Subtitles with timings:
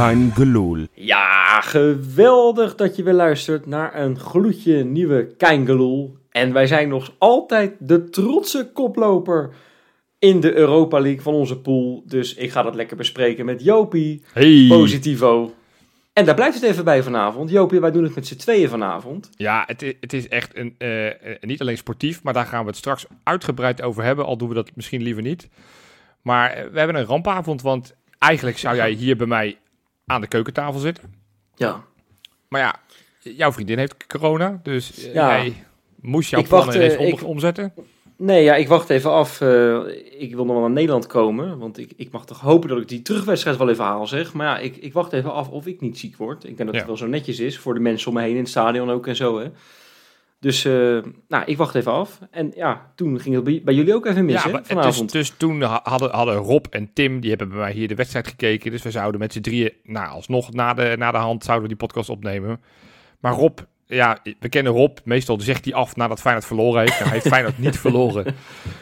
[0.00, 0.86] Kein Geloel.
[0.94, 6.16] Ja, geweldig dat je weer luistert naar een gloedje nieuwe Keingeloel.
[6.30, 9.50] En wij zijn nog altijd de trotse koploper
[10.18, 12.02] in de Europa League van onze pool.
[12.06, 14.66] Dus ik ga dat lekker bespreken met Jopie, Hey.
[14.68, 15.54] Positivo.
[16.12, 17.50] En daar blijft het even bij vanavond.
[17.50, 19.30] Jopie, wij doen het met z'n tweeën vanavond.
[19.36, 22.62] Ja, het is, het is echt een, eh, eh, niet alleen sportief, maar daar gaan
[22.62, 24.24] we het straks uitgebreid over hebben.
[24.24, 25.48] Al doen we dat misschien liever niet.
[26.22, 29.56] Maar eh, we hebben een rampavond, want eigenlijk zou jij hier bij mij
[30.10, 31.14] aan de keukentafel zitten.
[31.54, 31.84] Ja.
[32.48, 32.74] Maar ja,
[33.20, 35.28] jouw vriendin heeft corona, dus eh, Ja.
[35.36, 35.64] jij
[36.00, 37.72] moest jouw Ik wacht, plannen ineens eh, ik- omzetten.
[38.16, 39.40] Nee, ja, ik wacht even af.
[39.40, 39.78] Eh,
[40.18, 41.58] ik wil nog wel naar Nederland komen.
[41.58, 44.32] Want ik, ik mag toch hopen dat ik die terugwedstrijd wel even haal, zeg.
[44.32, 46.44] Maar ja, ik, ik wacht even af of ik niet ziek word.
[46.44, 46.76] Ik denk dat Ja.
[46.78, 49.06] het wel zo netjes is voor de mensen om me heen in het stadion ook
[49.06, 49.46] en zo, hè.
[50.40, 50.72] Dus, eh,
[51.28, 52.18] nou, ik wacht even af.
[52.30, 55.12] En ja, toen ging het bij, bij jullie ook even mis, hè, maar- dus, vanavond.
[55.12, 58.26] dus toen ha- hadden, hadden Rob en Tim, die hebben bij mij hier de wedstrijd
[58.28, 58.70] gekeken.
[58.70, 61.74] Dus we zouden met z'n drieën, nou alsnog na de, na de hand, zouden we
[61.76, 62.60] die podcast opnemen.
[63.20, 64.98] Maar Rob, ja, we kennen Rob.
[65.04, 66.92] Meestal zegt hij af nadat Feyenoord verloren heeft.
[66.92, 68.24] Nou, hij heeft Feyenoord niet verloren.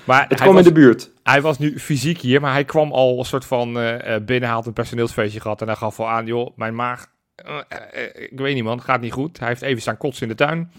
[0.04, 1.10] Maar het hij kwam was, in de buurt.
[1.22, 4.48] hij was nu fysiek hier, maar hij kwam al een soort van eh eh, binnen,
[4.48, 5.60] had een personeelsfeestje gehad.
[5.60, 8.82] En hij gaf al aan, joh, mijn maag, eh, eh, eh, ik weet niet man,
[8.82, 9.38] gaat niet goed.
[9.38, 10.70] Hij heeft even staan kotsen in de tuin.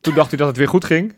[0.00, 1.16] Toen dacht hij dat het weer goed ging.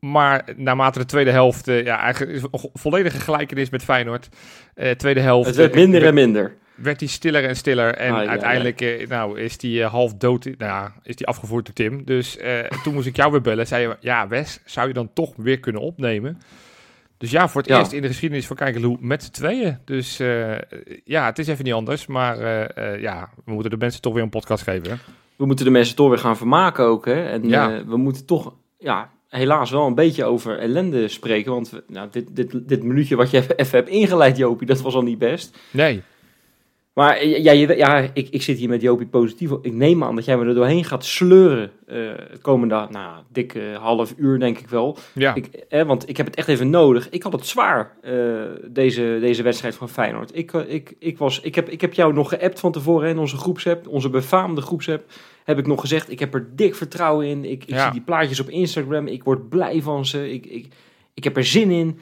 [0.00, 4.28] Maar naarmate de tweede helft, eh, ja, eigenlijk is een volledige gelijkenis met Feyenoord.
[4.74, 5.46] Eh, tweede helft.
[5.46, 6.56] Het werd minder en minder.
[6.74, 7.94] werd hij stiller en stiller.
[7.94, 10.44] En Ah, ja, uiteindelijk eh, nou, is hij half dood.
[10.44, 12.04] Nou, ja, is hij afgevoerd door Tim.
[12.04, 12.38] Dus
[12.82, 13.66] toen moest ik jou weer bellen.
[13.66, 16.38] Zei je, ja, Wes, zou je dan toch weer kunnen opnemen?
[17.18, 17.78] Dus ja, voor het Ja.
[17.78, 19.78] eerst in de geschiedenis van Kijkeloe met z'n tweeën.
[19.84, 20.16] Dus
[21.04, 22.06] ja, het is even niet anders.
[22.06, 22.38] Maar
[23.00, 24.90] ja, we moeten de mensen toch weer een podcast geven.
[24.90, 24.96] hè?
[25.40, 27.24] We moeten de mensen toch weer gaan vermaken ook, hè.
[27.24, 27.72] En Ja.
[27.76, 31.52] eh, we moeten toch, ja, helaas wel een beetje over ellende spreken.
[31.52, 34.80] Want we- nou, dit, dit, dit minuutje wat je even, even hebt ingeleid, Jopie, dat
[34.80, 35.58] was al niet best.
[35.70, 36.02] Nee,
[37.00, 39.50] Maar eh, ja, je, ja ik, ik zit hier met Jopie positief.
[39.62, 41.70] Ik neem aan dat jij me er doorheen gaat sleuren
[42.30, 44.96] het komende, nou, dik eh, half uur denk ik wel.
[45.14, 45.34] ja.
[45.34, 47.08] Ik, eh, want ik heb het echt even nodig.
[47.10, 47.96] Ik had het zwaar,
[48.68, 50.36] deze, deze wedstrijd van Feyenoord.
[50.36, 53.36] Ik, ik, ik, was, ik, heb, ik heb jou nog geappt van tevoren in onze
[53.36, 55.04] groepsapp, onze befaamde groepsapp.
[55.44, 57.44] Heb ik nog gezegd, ik heb er dik vertrouwen in.
[57.44, 57.82] Ik, ik Ja.
[57.82, 60.32] zie die plaatjes op Instagram, ik word blij van ze.
[60.32, 60.66] Ik, ik,
[61.14, 61.98] ik heb er zin in.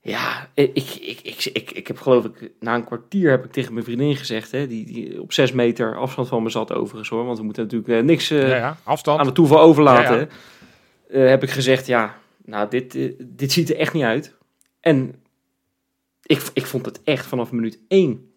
[0.00, 3.72] Ja, ik, ik, ik, ik, ik, heb geloof ik, na een kwartier heb ik tegen
[3.72, 7.24] mijn vriendin gezegd, hè, die, die op zes meter afstand van me zat overigens hoor.
[7.24, 9.20] Want we moeten natuurlijk eh, niks eh, ja, ja, afstand.
[9.20, 10.18] aan het toeval overlaten.
[10.18, 10.28] Ja.
[11.08, 14.34] Eh, heb ik gezegd, ja, nou, dit, eh, dit ziet er echt niet uit.
[14.80, 15.22] En
[16.22, 18.32] ik, ik vond het echt vanaf minuut één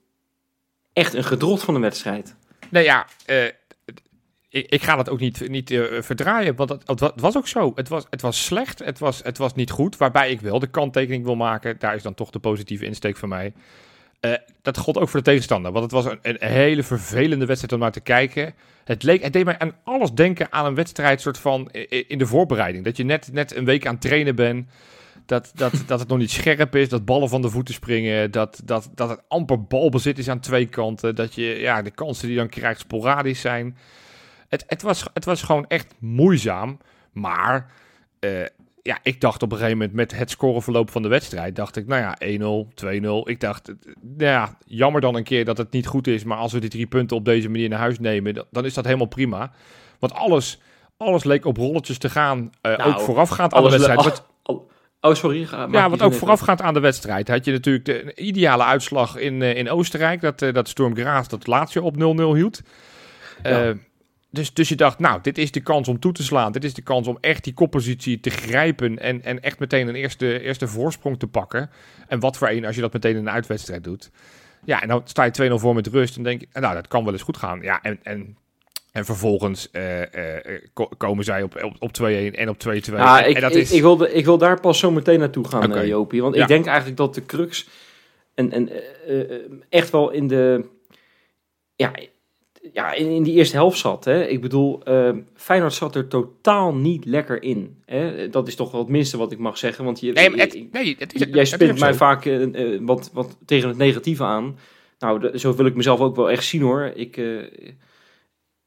[0.93, 2.35] echt een gedrot van de wedstrijd.
[2.69, 3.07] Nee, ja,
[4.51, 7.37] ik, ik ga dat ook niet, niet eh, verdraaien, want het, het wa- het was
[7.37, 7.71] ook zo.
[7.75, 10.67] Het was, het was slecht, het was, het was niet goed, waarbij ik wel de
[10.67, 11.75] kanttekening wil maken.
[11.79, 13.53] Daar is dan toch de positieve insteek van mij.
[14.19, 17.73] Eh, dat gold ook voor de tegenstander, want het was een, een hele vervelende wedstrijd
[17.73, 18.53] om naar te kijken.
[18.83, 21.69] Het, leek, het deed mij aan alles denken aan een wedstrijd soort van
[22.07, 22.83] in de voorbereiding.
[22.85, 24.67] Dat je net, net een week aan het trainen bent.
[25.25, 28.61] Dat, dat, dat het nog niet scherp is, dat ballen van de voeten springen, dat,
[28.65, 32.35] dat, dat het amper balbezit is aan twee kanten, dat je ja, de kansen die
[32.35, 33.77] je dan krijgt sporadisch zijn.
[34.51, 36.77] Het, het, was, het was gewoon echt moeizaam,
[37.11, 37.71] maar
[38.19, 38.45] eh,
[38.81, 41.87] ja, ik dacht op een gegeven moment met het scoreverloop van de wedstrijd, dacht ik,
[41.87, 42.17] nou ja,
[42.65, 42.67] 1-0,
[43.25, 43.29] 2-0.
[43.29, 46.37] Ik dacht, eh, nou ja, jammer dan een keer dat het niet goed is, maar
[46.37, 49.07] als we die drie punten op deze manier naar huis nemen, dan, is dat helemaal
[49.07, 49.51] prima.
[49.99, 50.61] Want alles,
[50.97, 54.03] alles leek op rolletjes te gaan, Nou, ook voorafgaand aan de wedstrijd.
[54.05, 54.13] le-
[54.43, 54.69] oh, oh,
[55.01, 55.45] oh, sorry.
[55.45, 59.15] Ga, Ja, want zin ook voorafgaand aan de wedstrijd had je natuurlijk de ideale uitslag
[59.15, 60.21] in, in Oostenrijk.
[60.21, 61.99] Dat, eh, dat Storm dat laatste op 0-0
[62.33, 62.61] hield.
[63.43, 63.75] Ja.
[64.31, 66.51] Eh, dus, dus je dacht, nou, dit is de kans om toe te slaan.
[66.51, 68.99] Dit is de kans om echt die koppositie te grijpen.
[68.99, 71.69] En, en echt meteen een eerste, eerste voorsprong te pakken.
[72.07, 74.09] En wat voor een als je dat meteen in een uitwedstrijd doet.
[74.65, 76.17] Ja, en dan sta je 2-0 voor met rust.
[76.17, 77.61] En denk je, nou, dat kan wel eens goed gaan.
[77.61, 78.37] Ja, en, en,
[78.91, 82.03] en vervolgens eh, eh, ko- komen zij op, op, op 2-1
[82.35, 82.93] en op 2-2.
[82.93, 83.71] Ja, ik, en dat ik, is...
[83.71, 86.21] ik, wil ik wil daar pas zo meteen naartoe gaan, eh, Jopie.
[86.21, 86.41] Want Ja.
[86.41, 87.67] ik denk eigenlijk dat de crux
[88.33, 88.69] en, en,
[89.07, 90.65] eh, eh, echt wel in de...
[91.75, 91.91] Ja,
[92.73, 94.05] ja in, in die eerste helft zat.
[94.05, 94.27] Hè.
[94.27, 97.75] Ik bedoel, eh, Feyenoord zat er totaal niet lekker in.
[97.85, 98.29] Hè.
[98.29, 99.85] Dat is toch wel het minste wat ik mag zeggen.
[99.85, 101.97] Want je, Nee, maar het, nee, het is, jij spint mij zo.
[101.97, 104.57] vaak eh, eh, wat, wat tegen het negatieve aan.
[104.99, 106.91] Nou, zo wil ik mezelf ook wel echt zien hoor.
[106.95, 107.25] Ik, eh,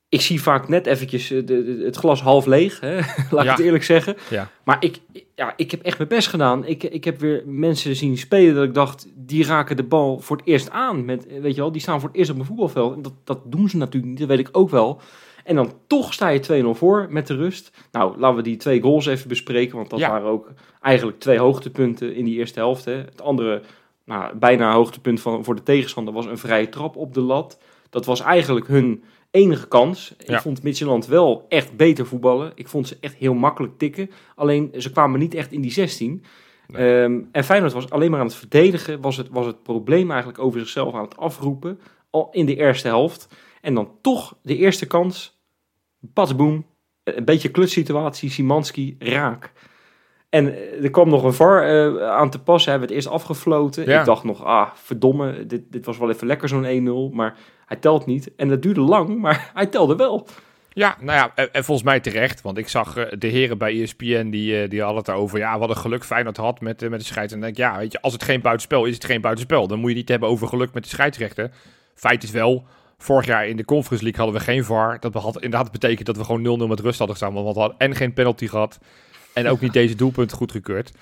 [0.09, 2.95] ik zie vaak net eventjes eh, de, de- het glas half leeg, hè?
[3.31, 4.17] laat ik het eerlijk zeggen.
[4.31, 4.51] Ja.
[4.65, 5.01] Maar ik,
[5.35, 6.65] ja, ik heb echt mijn best gedaan.
[6.67, 10.37] Ik, ik heb weer mensen zien spelen dat ik dacht, die raken de bal voor
[10.37, 11.05] het eerst aan.
[11.05, 12.95] Met, eh, weet je wel, die staan voor het eerst op een voetbalveld.
[12.97, 15.01] En dat, dat doen ze natuurlijk niet, dat weet ik ook wel.
[15.45, 17.71] En dan toch sta je 2-0 voor met de rust.
[17.93, 19.77] Nou, laten we die twee goals even bespreken.
[19.77, 20.11] Want dat Ja.
[20.11, 22.85] waren ook eigenlijk twee hoogtepunten in die eerste helft.
[22.85, 22.93] Hè.
[22.93, 23.63] Het andere
[24.05, 27.59] nou, bijna hoogtepunt van, voor de tegenstander was een vrije trap op de lat.
[27.91, 29.03] Dat was eigenlijk hun
[29.35, 30.15] enige kans.
[30.19, 30.35] Ja.
[30.35, 32.53] Ik vond Midtjylland wel echt beter voetballen.
[32.55, 34.11] Ik vond ze echt heel makkelijk tikken.
[34.35, 36.25] Alleen ze kwamen niet echt in die 16.
[36.67, 37.03] Nee.
[37.03, 39.01] Ehm, en Feyenoord was alleen maar aan het verdedigen.
[39.01, 41.81] Was het, was het probleem eigenlijk over zichzelf aan het afroepen.
[42.11, 43.29] Al in de eerste helft.
[43.61, 45.41] En dan toch de eerste kans.
[46.13, 46.67] Patsboom.
[47.03, 48.31] Een beetje klutssituatie.
[48.31, 49.53] Simanski raak.
[50.35, 52.71] En eh, er kwam nog een VAR eh, aan te passen.
[52.71, 53.87] Hebben we het eerst afgefloten.
[53.87, 53.99] Ja.
[54.01, 55.47] Ik dacht nog, ah, verdomme.
[55.47, 57.15] Dit, dit was wel even lekker zo'n 1-0.
[57.15, 57.37] Maar
[57.67, 58.31] hij telt niet.
[58.37, 60.27] En dat duurde lang, maar hij telde wel.
[60.69, 62.43] Ja, nou ja, en, en volgens mij terecht.
[62.43, 65.39] Want ik zag eh, de heren bij ESPN, die, die hadden het over...
[65.39, 67.33] Ja, wat een geluk Feyenoord had met, met de scheids.
[67.33, 69.67] En denk ik, ja, weet je, als het geen buitenspel is, is het geen buitenspel.
[69.67, 71.51] Dan moet je niet hebben over geluk met de scheidsrechter.
[71.95, 72.65] Feit is wel,
[72.99, 75.01] vorig jaar in de Conference League hadden we geen VAR.
[75.01, 77.35] Dat had inderdaad betekend dat we gewoon 0-0 met rust hadden gestaan.
[77.35, 78.79] Want we hadden en geen penalty gehad.
[79.35, 80.93] En ook niet deze doelpunten goedgekeurd.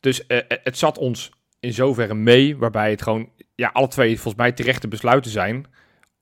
[0.00, 1.30] Dus eh, het zat ons
[1.60, 3.28] in zoverre mee, waarbij het gewoon...
[3.54, 5.66] Ja, alle twee volgens mij terechte besluiten zijn.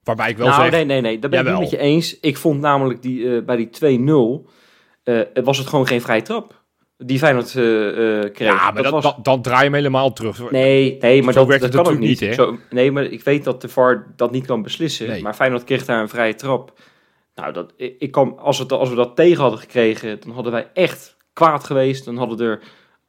[0.02, 0.70] Waarbij ik wel nou, zeg...
[0.70, 1.18] nee, nee, nee.
[1.18, 2.20] Daar ben ik niet met je eens.
[2.20, 4.00] Ik vond namelijk die, eh, bij die
[4.44, 4.50] 2-0...
[5.02, 6.60] eh, was het gewoon geen vrije trap.
[7.02, 8.48] Die Feyenoord eh, eh, kreeg.
[8.48, 9.02] Ja, maar dat, was...
[9.02, 10.50] dan, dan draai je hem helemaal terug.
[10.50, 12.34] Nee, nee, maar Zo dat, werkt dat het kan ook natuurlijk niet.
[12.34, 15.08] Zo, nee, maar ik weet dat de VAR dat niet kan beslissen.
[15.08, 15.22] Nee.
[15.22, 16.78] Maar Feyenoord kreeg daar een vrije trap.
[17.34, 20.52] Nou, dat, ik, ik kan, als, we, als we dat tegen hadden gekregen, dan hadden
[20.52, 22.04] wij echt kwaad geweest.
[22.04, 22.60] Dan hadden er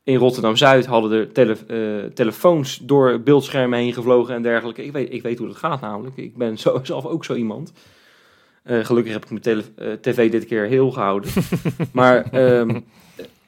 [0.04, 4.84] in Rotterdam-Zuid hadden er tele, eh, telefoons door beeldschermen heen gevlogen en dergelijke.
[4.84, 6.18] Ik weet, ik weet hoe dat gaat namelijk.
[6.18, 7.74] Ik ben zo, zelf ook zo iemand.
[8.64, 11.32] Eh, gelukkig heb ik mijn tele, eh, tv dit keer heel gehouden.
[11.92, 12.68] maar ehm,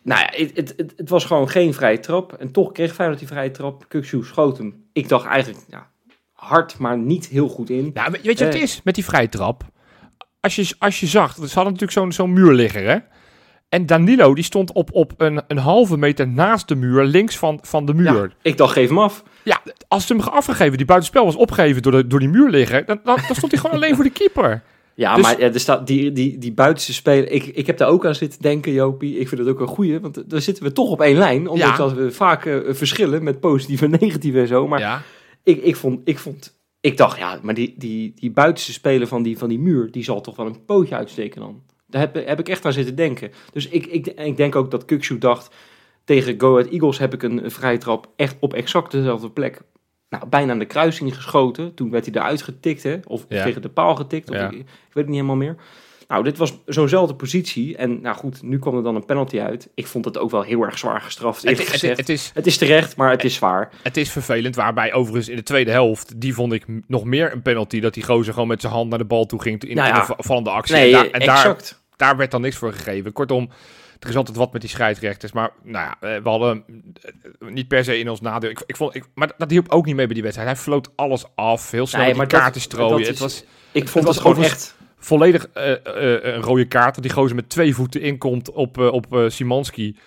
[0.02, 2.34] nou ja, het, het, het, het was gewoon geen vrije trap.
[2.34, 3.86] En toch kreeg Feyenoord die vrije trap.
[3.88, 4.86] Kukshoe schoot hem.
[4.94, 5.90] Ik dacht eigenlijk ja,
[6.32, 7.92] hard, maar niet heel goed in.
[7.94, 9.64] Ja, weet je wat het is met die vrije trap?
[10.40, 12.98] Als je, als je zag, ze hadden natuurlijk zo'n zo'n muurligger, hè?
[13.74, 17.60] En Danilo, die stond op, op een, een halve meter naast de muur, links van,
[17.62, 18.14] van de muur.
[18.14, 19.24] Ja, ik dacht, geef hem af.
[19.44, 23.00] Ja, als ze hem afgegeven, die buitenspel was opgegeven door, de, door die muurligger, dan,
[23.04, 24.62] dan, dan stond hij gewoon alleen voor de keeper.
[24.96, 27.32] Ja, Dus- maar ja, er staat die, die, die buitenste speler.
[27.32, 29.18] Ik, ik heb daar ook aan zitten denken, Jopie.
[29.18, 31.48] Ik vind het ook een goeie, want daar zitten we toch op één lijn.
[31.48, 31.78] Omdat Ja.
[31.78, 34.68] dat we vaak eh, verschillen met positief en negatief en zo.
[34.68, 35.02] Maar ja.
[35.44, 36.60] ik, ik, vond, ik vond.
[36.80, 40.04] Ik dacht, ja, maar die, die, die buitenste speler van die, van die muur, die
[40.04, 41.62] zal toch wel een pootje uitsteken dan.
[41.94, 43.32] Daar heb, heb ik echt aan zitten denken.
[43.52, 45.56] Dus ik, ik, ik denk ook dat Kukshoe dacht,
[46.04, 49.62] tegen Go Ahead Eagles heb ik een, vrije trap echt op exact dezelfde plek.
[50.10, 51.74] Nou, bijna aan de kruising geschoten.
[51.74, 52.98] Toen werd hij eruit getikt, hè?
[53.08, 53.44] Of Ja.
[53.44, 54.30] tegen de paal getikt.
[54.30, 54.46] Of Ja.
[54.46, 55.56] ik, ik weet het niet helemaal meer.
[56.08, 57.78] Nou, dit was zo'nzelfde positie.
[57.78, 59.70] En nou goed, nu kwam er dan een penalty uit.
[59.76, 61.44] Ik vond het ook wel heel erg zwaar gestraft.
[61.44, 63.70] Het, het, is, het is terecht, maar het is zwaar.
[63.84, 67.42] het is vervelend, waarbij overigens in de tweede helft, die vond ik nog meer een
[67.42, 69.88] penalty, dat die gozer gewoon met zijn hand naar de bal toe ging in, Nou
[69.88, 70.76] in de va- vallende actie.
[70.76, 71.70] Nee, en daar, en daar, exact.
[71.70, 73.12] daar werd dan niks voor gegeven.
[73.12, 73.50] Kortom,
[74.00, 75.32] er is altijd wat met die scheidsrechters.
[75.32, 76.64] Maar nou ja, eh, we hadden
[77.02, 77.12] eh,
[77.50, 78.50] niet per se in ons nadeel.
[78.50, 80.50] Ik, ik vond, ik, maar dat hielp ook niet mee bij die wedstrijd.
[80.50, 83.08] Hij floot alles af, heel snel Nee, maar kaarten strooien.
[83.08, 84.76] Het was Ik vond was het gewoon overigens- echt...
[84.98, 85.70] volledig eh,
[86.34, 86.94] een rode kaart.
[86.96, 89.98] Dat die gozer met twee voeten inkomt op, op Simanski.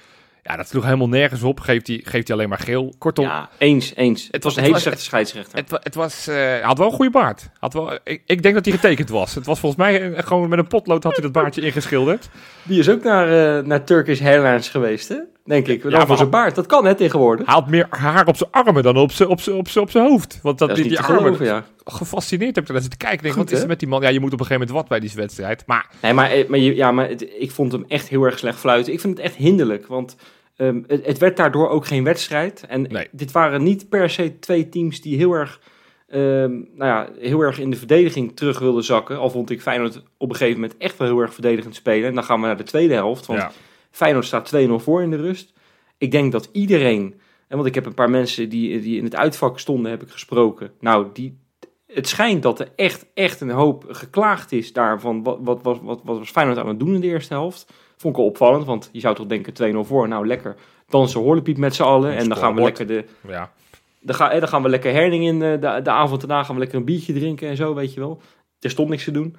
[0.49, 1.61] Ja, dat sloeg helemaal nergens op.
[1.61, 2.95] Geeft hij geeft hij alleen maar geel.
[2.99, 4.29] Kortom, Ja, eens, eens.
[4.31, 5.59] Het was een het hele slechte scheidsrechter.
[5.59, 7.49] Het, wa- het was, eh, hij had wel een goede baard.
[7.59, 9.35] Had wel, ik, ik denk dat hij getekend was.
[9.35, 12.29] Het was volgens mij eh, gewoon met een potlood had hij dat baardje ingeschilderd.
[12.63, 15.17] Die is ook naar, eh, naar Turkish Airlines geweest, hè?
[15.47, 15.83] Denk ik.
[15.83, 16.55] Dan maar- voor zijn baard.
[16.55, 17.47] Dat kan, hè, tegenwoordig.
[17.47, 19.91] Hij had meer haar op zijn armen dan op zijn op zijn- op zijn- op
[19.91, 20.39] zijn hoofd.
[20.43, 21.65] Want dat, Dat is die, armen, geloven, ja.
[21.85, 23.23] gefascineerd heb ik er zitten kijken.
[23.23, 24.01] Denk, Goed, wat is er met die man?
[24.03, 25.63] Ja, je moet op een gegeven moment wat bij die wedstrijd.
[25.67, 28.59] Maar Nee, maar, eh, maar, ja, maar het- ik vond hem echt heel erg slecht
[28.59, 28.93] fluiten.
[28.93, 30.17] Ik vind het echt hinderlijk, want
[30.57, 32.65] ehm, het, het werd daardoor ook geen wedstrijd.
[32.69, 33.09] En Nee.
[33.13, 35.61] dit waren niet per se twee teams die heel erg,
[36.09, 36.21] ehm,
[36.53, 39.19] nou ja, heel erg in de verdediging terug wilden zakken.
[39.19, 42.09] Al vond ik Feyenoord op een gegeven moment echt wel heel erg verdedigend spelen.
[42.09, 43.51] En dan gaan we naar de tweede helft, want ja,
[43.97, 45.53] Feyenoord staat 2-0 voor in de rust.
[45.99, 49.15] Ik denk dat iedereen, en want ik heb een paar mensen die, die in het
[49.15, 50.71] uitvak stonden, heb ik gesproken.
[50.81, 51.39] Nou, die,
[51.87, 55.81] het schijnt dat er echt, echt een hoop geklaagd is daar van wat, wat, wat,
[55.83, 57.73] wat, wat was Feyenoord aan het doen in de eerste helft.
[57.97, 60.57] Vond ik wel opvallend, want je zou toch denken 2-0 voor, nou lekker
[60.89, 62.17] dansen horlepiep met z'n allen.
[62.17, 63.53] En dan gaan we lekker de, ja.
[64.01, 66.61] dan, ga, dan gaan we lekker herning in eh, de, de avond daarna gaan we
[66.61, 68.21] lekker een biertje drinken en zo, weet je wel.
[68.61, 69.37] Er stond niks te doen.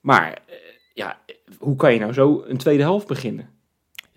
[0.00, 0.54] Maar eh,
[0.94, 1.18] ja,
[1.58, 3.56] hoe kan je nou zo een tweede helft beginnen?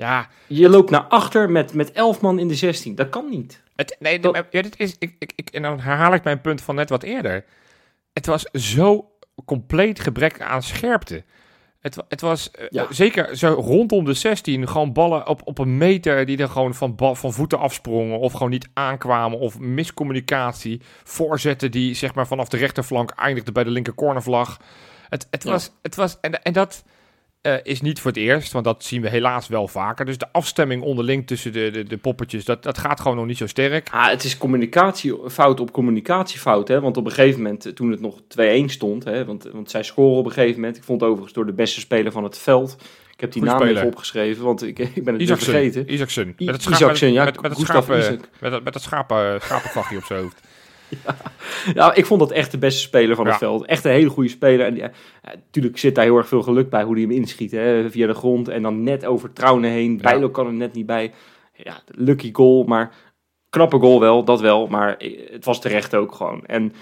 [0.01, 0.27] Ja.
[0.48, 2.96] Je loopt naar achter met, met elf man in de 16.
[2.96, 3.62] Dat kan niet.
[3.75, 6.41] Het, nee, Dat- maar- ja, dit is, ik, ik, ik, en dan herhaal ik mijn
[6.41, 7.46] punt van net wat eerder.
[8.13, 9.12] Het was zo
[9.46, 11.24] compleet gebrek aan scherpte.
[11.79, 12.86] Het, het was eh, Ja.
[12.89, 16.96] zeker zo rondom de 16 gewoon ballen op, op een meter die er gewoon van,
[16.98, 22.58] van voeten afsprongen of gewoon niet aankwamen of miscommunicatie, voorzetten die zeg maar vanaf de
[22.58, 24.58] rechterflank eindigden bij de linker cornervlag.
[25.10, 25.51] Het, het Ja.
[25.51, 26.84] was, het was en, en dat
[27.41, 30.05] eh, is niet voor het eerst, want dat zien we helaas wel vaker.
[30.05, 33.38] Dus de afstemming onderling tussen de, de, de poppetjes, dat, dat gaat gewoon nog niet
[33.38, 33.88] zo sterk.
[33.91, 36.67] Ah, het is communicatiefout op communicatiefout.
[36.67, 36.81] Hè?
[36.81, 39.25] Want op een gegeven moment, eh, toen het nog 2-1 stond, hè?
[39.25, 40.77] Want, want zij scoren op een gegeven moment.
[40.77, 42.75] Ik vond overigens door de beste speler van het veld.
[43.13, 43.75] Ik heb die Goeie naam speler.
[43.83, 45.53] even opgeschreven, want ik, ik ben het Isaacson.
[45.53, 45.93] vergeten.
[45.93, 46.33] Isaacson.
[46.38, 48.19] Met het schaap- Isaacson, ja, Met, met het schapen, Isaac.
[48.39, 50.41] met, het- met het schapen, schapenvachtje op zijn hoofd.
[51.74, 53.39] Ja, ik vond dat echt de beste speler van het Ja.
[53.39, 53.65] veld.
[53.65, 54.65] Echt een hele goede speler.
[54.65, 54.91] En ja,
[55.24, 57.51] natuurlijk zit daar heel erg veel geluk bij hoe hij hem inschiet.
[57.51, 57.89] Hè?
[57.91, 59.98] Via de grond en dan net over Trouwen heen.
[59.98, 61.12] Bijlo kan er net niet bij.
[61.53, 62.93] Ja, lucky goal, maar
[63.50, 64.67] knappe goal wel, dat wel.
[64.67, 64.95] Maar
[65.31, 66.45] het was terecht ook gewoon.
[66.45, 66.74] En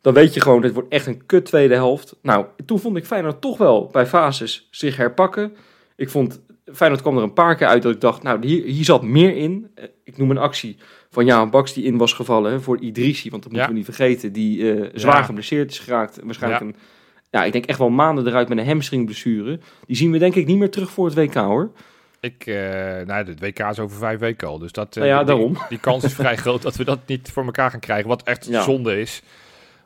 [0.00, 2.16] dan weet je gewoon, dit wordt echt een kut tweede helft.
[2.22, 5.56] Nou, toen vond ik Feyenoord toch wel bij fases zich herpakken.
[5.96, 6.40] Ik vond,
[6.74, 9.36] Feyenoord kwam er een paar keer uit dat ik dacht, nou, hier, hier zat meer
[9.36, 9.70] in.
[9.74, 10.76] Eh, Ik noem een actie
[11.10, 13.30] van Jaan Baks die in was gevallen hè, voor Idrissi.
[13.30, 13.74] Want dat moeten Ja.
[13.74, 14.32] we niet vergeten.
[14.32, 15.22] Die eh, zwaar Ja.
[15.22, 16.18] geblesseerd is geraakt.
[16.24, 16.76] Waarschijnlijk een,
[17.30, 19.60] ja, ik denk echt wel maanden eruit met een hamstringblessure.
[19.86, 21.70] Die zien we denk ik niet meer terug voor het WK hoor.
[22.20, 22.54] Ik, eh
[23.06, 24.58] nou, het WK is over vijf weken al.
[24.58, 25.56] Dus dat, Nou ja, die, daarom.
[25.68, 28.08] Die kans is vrij groot dat we dat niet voor elkaar gaan krijgen.
[28.08, 29.22] Wat echt zonde is.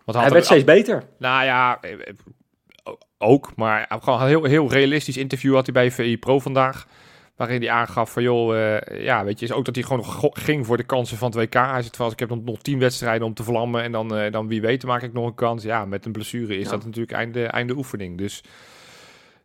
[0.04, 1.02] Want Hij werd er- steeds beter.
[1.18, 1.80] Nou ja,
[3.18, 3.56] ook.
[3.56, 6.86] Maar gewoon een heel, heel realistisch interview had hij bij VI Pro vandaag.
[7.36, 10.66] Waarin hij aangaf van, joh, eh, ja, weet je, is ook dat hij gewoon ging
[10.66, 11.54] voor de kansen van het WK.
[11.54, 14.16] Hij zegt van, als ik heb nog, nog tien wedstrijden om te vlammen en dan,
[14.16, 15.62] eh, dan wie weet maak ik nog een kans.
[15.62, 16.70] Ja, met een blessure is Ja.
[16.70, 18.18] dat natuurlijk einde, einde oefening.
[18.18, 18.42] Dus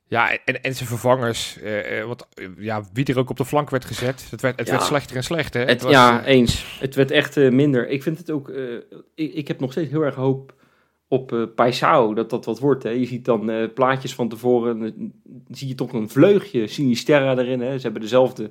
[0.08, 2.28] ja, en, en zijn vervangers, eh, wat,
[2.58, 4.74] ja, wie er ook op de flank werd gezet, het werd, het Ja.
[4.74, 5.62] werd slechter en slechter.
[5.62, 5.68] hè.
[5.68, 6.78] Het, was, ja, eens.
[6.80, 7.88] Het werd echt minder.
[7.90, 8.50] Ik vind het ook.
[9.16, 10.54] ik, ik heb nog steeds heel erg hoop
[11.08, 12.84] op eh Paisao dat dat wat wordt.
[12.84, 12.90] Hè.
[12.90, 14.84] Je ziet dan eh, plaatjes van tevoren.
[14.84, 14.92] eh,
[15.50, 17.62] zie je toch een vleugje Sinisterra erin.
[17.62, 17.76] Hè.
[17.78, 18.50] Ze hebben dezelfde.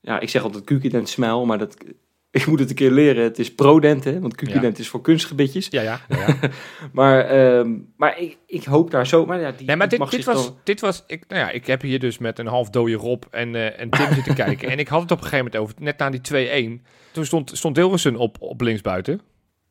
[0.00, 1.76] Ja, ik zeg altijd Kukident smile, maar dat.
[2.30, 3.22] Ik moet het een keer leren.
[3.24, 5.66] Het is prodent, hè, want Kukident is voor kunstgebitjes.
[5.70, 6.36] ja, ja, ja, ja.
[6.92, 9.26] Maar, ehm, maar ik, ik hoop daar zo.
[9.26, 11.80] Maar ja, die, Nee, maar dit, was, dan- dit was ik, nou ja, ik heb
[11.82, 14.68] hier dus met een half dode Rob en, eh, en Tim zitten kijken.
[14.72, 16.82] En ik had het op een gegeven moment over, net na die 2-1.
[17.12, 19.20] Toen stond, stond Dilgerson op, op linksbuiten.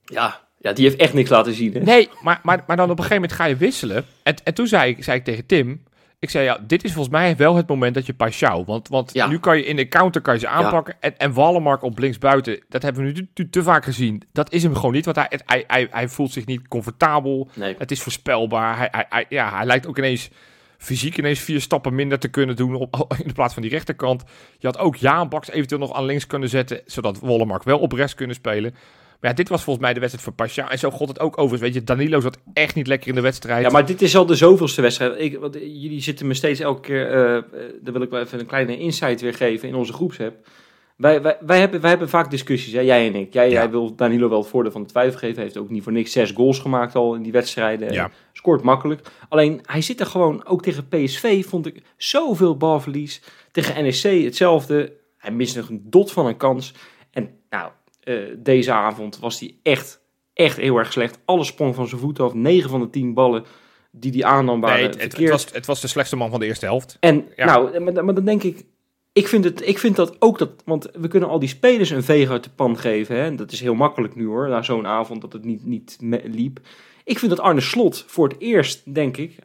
[0.05, 1.74] Ja, ja, die heeft echt niks laten zien.
[1.74, 1.80] Hè.
[1.80, 4.06] Nee, maar, maar, maar dan op een gegeven moment ga je wisselen.
[4.24, 5.84] En, en toen zei ik, zei ik tegen Tim,
[6.20, 8.65] ik zei ja, dit is volgens mij wel het moment dat je Paschal.
[8.65, 9.27] Want, want Ja.
[9.27, 10.96] nu kan je in de counter kan je ze aanpakken.
[11.00, 14.22] En, en Wallenmark op linksbuiten, dat hebben we nu te, te vaak gezien.
[14.34, 17.50] Dat is hem gewoon niet, want hij, hij, hij, hij voelt zich niet comfortabel.
[17.53, 17.75] Nee.
[17.77, 18.77] Het is voorspelbaar.
[18.77, 20.30] Hij, hij, hij- ja, hij lijkt ook ineens
[20.77, 24.24] fysiek ineens vier stappen minder te kunnen doen op, in de plaats van die rechterkant.
[24.60, 27.91] Je had ook Jaan Baks eventueel nog aan links kunnen zetten, zodat Wollemark wel op
[27.91, 28.75] rechts kunnen spelen.
[29.22, 30.72] Ja, dit was volgens mij de wedstrijd voor Pasha.
[30.72, 31.62] En zo god het ook overigens.
[31.62, 33.63] Weet je, Danilo zat echt niet lekker in de wedstrijd.
[33.66, 35.20] Ja, maar dit is al de zoveelste wedstrijd.
[35.20, 37.08] Ik, want jullie zitten me steeds elke keer...
[37.12, 37.44] eh,
[37.82, 40.48] daar wil ik wel even een kleine insight weer geven in onze groepsapp.
[40.98, 42.80] Wij, wij, wij, hebben, wij hebben vaak discussies, hè?
[42.80, 43.34] jij en ik.
[43.34, 43.51] Jij, Ja.
[43.54, 45.36] jij wil Danilo wel het voordeel van de twijfel geven.
[45.36, 47.94] Hij heeft ook niet voor niks zes goals gemaakt al in die wedstrijden.
[47.94, 48.10] Ja.
[48.34, 49.01] Scoort makkelijk.
[49.30, 53.22] Alleen, hij zit er gewoon, ook tegen PSV vond ik zoveel balverlies.
[53.51, 54.94] Tegen NEC hetzelfde.
[55.18, 56.74] Hij mist nog een dot van een kans.
[57.12, 57.72] En nou,
[58.03, 60.01] eh, deze avond was hij echt,
[60.34, 61.20] echt heel erg slecht.
[61.25, 62.34] Alles sprong van zijn voeten af.
[62.34, 63.43] 9 van de 10 ballen
[63.91, 65.31] die hij aannam waren nee, het, het, het verkeerd.
[65.43, 66.98] was, het was de slechtste man van de eerste helft.
[67.00, 67.46] En Ja.
[67.46, 68.65] nou, maar, maar dan denk ik,
[69.13, 72.03] ik vind, het, ik vind dat ook dat, want we kunnen al die spelers een
[72.03, 73.15] veeg uit de pan geven.
[73.15, 73.22] Hè?
[73.24, 76.60] En dat is heel makkelijk nu hoor, na zo'n avond dat het niet, niet liep.
[77.03, 79.38] Ik vind dat Arne Slot voor het eerst, denk ik,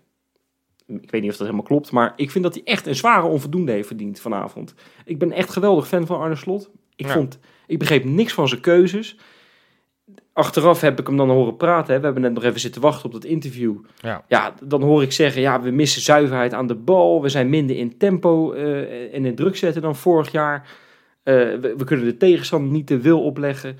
[0.86, 3.26] ik weet niet of dat helemaal klopt, maar ik vind dat hij echt een zware
[3.26, 4.74] onvoldoende heeft verdiend vanavond.
[5.04, 6.70] Ik ben echt geweldig fan van Arne Slot.
[6.96, 7.12] Ik, Ja.
[7.12, 9.16] vond, ik begreep niks van zijn keuzes.
[10.32, 11.92] Achteraf heb ik hem dan horen praten.
[11.92, 11.98] Hè.
[11.98, 13.74] We hebben net nog even zitten wachten op dat interview.
[14.00, 14.24] Ja.
[14.28, 17.22] Ja, dan hoor ik zeggen, ja, we missen zuiverheid aan de bal.
[17.22, 20.68] We zijn minder in tempo eh, en in druk zetten dan vorig jaar.
[21.22, 23.78] Eh, we, we kunnen de tegenstander niet de wil opleggen.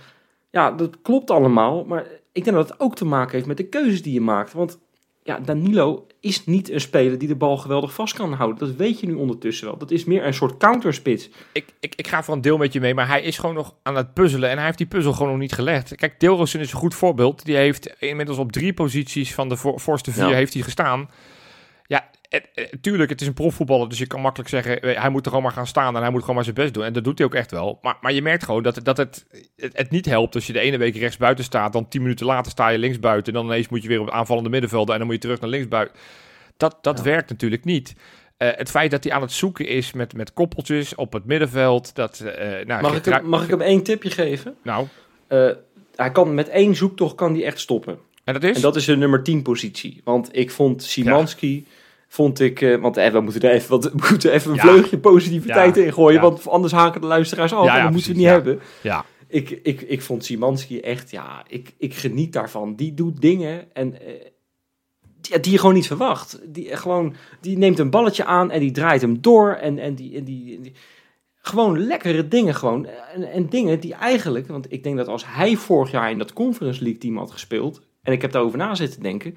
[0.51, 1.85] Ja, dat klopt allemaal.
[1.85, 4.53] Maar ik denk dat het ook te maken heeft met de keuzes die je maakt.
[4.53, 4.79] Want
[5.27, 8.59] ja, Danilo is niet een speler die de bal geweldig vast kan houden.
[8.59, 9.77] Dat weet je nu ondertussen wel.
[9.79, 11.29] Dat is meer een soort counterspits.
[11.53, 13.75] Ik, ik, ik ga voor een deel met je mee, maar hij is gewoon nog
[13.83, 14.51] aan het puzzelen.
[14.51, 15.95] En hij heeft die puzzel gewoon nog niet gelegd.
[15.95, 17.45] Kijk, Deelrosen is een goed voorbeeld.
[17.45, 20.35] Die heeft inmiddels op drie posities van de voor, voorste vier Ja.
[20.35, 21.11] heeft hij gestaan.
[21.87, 22.09] Ja,
[22.81, 23.89] tuurlijk, het is een profvoetballer.
[23.89, 25.97] Dus je kan makkelijk zeggen, eh, hij moet er gewoon maar gaan staan.
[25.97, 26.85] En hij moet gewoon maar zijn best doen.
[26.85, 27.79] En dat doet hij ook echt wel.
[27.83, 30.61] Maar, maar je merkt gewoon dat, dat het, het, het niet helpt als je de
[30.61, 31.73] ene week rechts buiten staat.
[31.73, 33.33] Dan tien minuten later sta je links buiten.
[33.33, 34.91] En dan ineens moet je weer op het aanvallende middenveld.
[34.91, 35.97] En dan moet je terug naar links buiten.
[36.57, 37.05] Dat, dat Ja.
[37.05, 37.95] werkt natuurlijk niet.
[38.37, 41.95] Eh, het feit dat hij aan het zoeken is met, met koppeltjes op het middenveld.
[41.95, 44.55] Dat, eh nou, Mag ik, hem, mag ik hem één tipje geven?
[44.63, 44.87] nou,
[45.27, 45.51] Eh,
[45.95, 47.99] hij kan met één zoektocht kan hij echt stoppen.
[48.25, 48.57] en dat is?
[48.57, 50.01] En dat is de nummer 10 positie.
[50.05, 51.67] Want ik vond Simanski,
[52.17, 54.63] vond ik, eh, want eh, we moeten er even, wat, we moeten even een Ja.
[54.63, 55.83] vleugje positiviteit Ja.
[55.83, 56.29] in gooien, Ja.
[56.29, 58.61] want anders haken de luisteraars af Ja, en dat moeten we niet hebben.
[58.83, 59.05] ja.
[59.29, 62.75] Ik, ik, ik vond Simanski echt, ja, ik, ik geniet daarvan.
[62.77, 64.07] Die doet dingen en eh,
[65.21, 66.41] die, die je gewoon niet verwacht.
[66.45, 69.53] Die, gewoon, die neemt een balletje aan en die draait hem door.
[69.53, 70.73] En, en, die, en die, die
[71.37, 72.87] gewoon lekkere dingen gewoon.
[73.15, 76.33] En, en, dingen die eigenlijk, want ik denk dat als hij vorig jaar in dat
[76.33, 79.35] Conference League team had gespeeld, en ik heb daarover na zitten denken,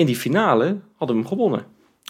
[0.00, 1.64] in die finale hadden we hem gewonnen.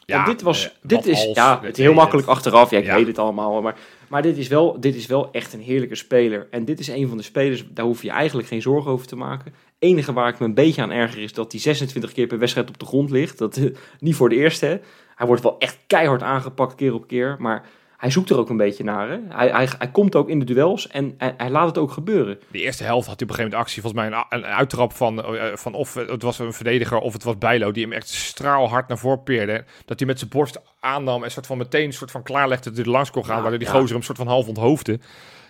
[0.07, 2.71] Ja, dit was, eh, dit is, ja, het is heel makkelijk achteraf.
[2.71, 3.79] Ja, ik weet het allemaal, maar,
[4.09, 6.47] maar dit, is wel, dit is wel echt een heerlijke speler.
[6.51, 9.17] En dit is een van de spelers, daar hoef je eigenlijk geen zorgen over te
[9.17, 9.55] maken.
[9.79, 12.69] enige waar ik me een beetje aan erger is dat hij 26 keer per wedstrijd
[12.69, 13.39] op de grond ligt.
[13.39, 13.61] Dat,
[13.99, 14.81] niet voor de eerste.
[15.15, 17.69] Hij wordt wel echt keihard aangepakt keer op keer, maar
[18.00, 19.09] hij zoekt er ook een beetje naar.
[19.09, 19.19] Hè?
[19.28, 22.38] Hij, hij, hij komt ook in de duels en hij, hij, laat het ook gebeuren.
[22.50, 23.83] De eerste helft had hij op een gegeven moment actie.
[23.83, 27.25] Volgens mij een, een uittrap van, uh, van of het was een verdediger of het
[27.25, 27.73] was Bijlo.
[27.73, 29.64] Die hem echt straalhard naar voren peerde.
[29.85, 32.75] Dat hij met zijn borst aannam en soort van meteen een soort van klaarlegde dat
[32.75, 33.37] hij er langs kon gaan.
[33.37, 33.75] Ja, waardoor die ja.
[33.75, 35.00] gozer hem soort van half onthoofde.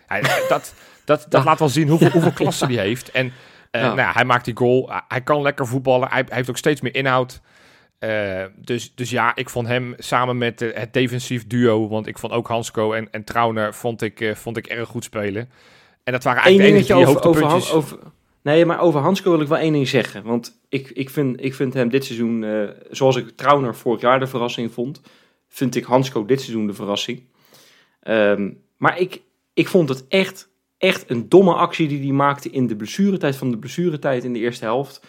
[0.07, 3.11] Hij, dat dat, dat laat wel zien hoeveel, hoeveel klasse hij heeft.
[3.11, 3.33] En
[3.73, 4.90] uh, nou hij maakt die goal.
[5.09, 6.09] Hij kan lekker voetballen.
[6.09, 7.40] Hij, hij heeft ook steeds meer inhoud.
[8.00, 12.19] Uh, dus, dus ja, ik vond hem samen met uh, het defensief duo, want ik
[12.19, 15.50] vond ook Hansco en, en Trauner vond ik, uh, vond ik erg goed spelen.
[16.04, 17.99] En dat waren eigenlijk Eén de enige over, over, over,
[18.42, 20.23] Nee, maar over Hansco wil ik wel één ding zeggen.
[20.23, 22.45] Want ik, ik, vind, ik vind hem dit seizoen,
[22.90, 25.00] zoals ik Trauner vorig jaar de verrassing vond,
[25.49, 27.23] vind ik Hansco dit seizoen de verrassing.
[28.02, 29.21] Um, maar ik,
[29.54, 33.50] ik vond het echt, echt een domme actie die hij maakte in de blessuretijd van
[33.50, 35.00] de blessuretijd in de eerste helft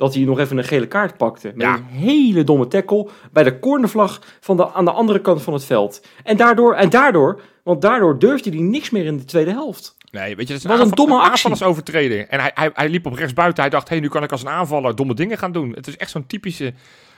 [0.00, 1.52] dat hij nog even een gele kaart pakte.
[1.54, 5.52] Met een hele domme tackle bij de cornervlag van de, aan de andere kant van
[5.52, 6.06] het veld.
[6.24, 9.96] En daardoor, en daardoor, want daardoor durfde hij niks meer in de tweede helft.
[10.10, 11.64] Nee, weet je, dat is een, een domme actie.
[11.64, 12.26] overtreding.
[12.28, 13.62] En hij, hij, hij liep op rechtsbuiten.
[13.62, 15.72] Hij dacht, hé, hey, nu kan ik als een aanvaller domme dingen gaan doen.
[15.74, 16.72] Het is echt zo'n typische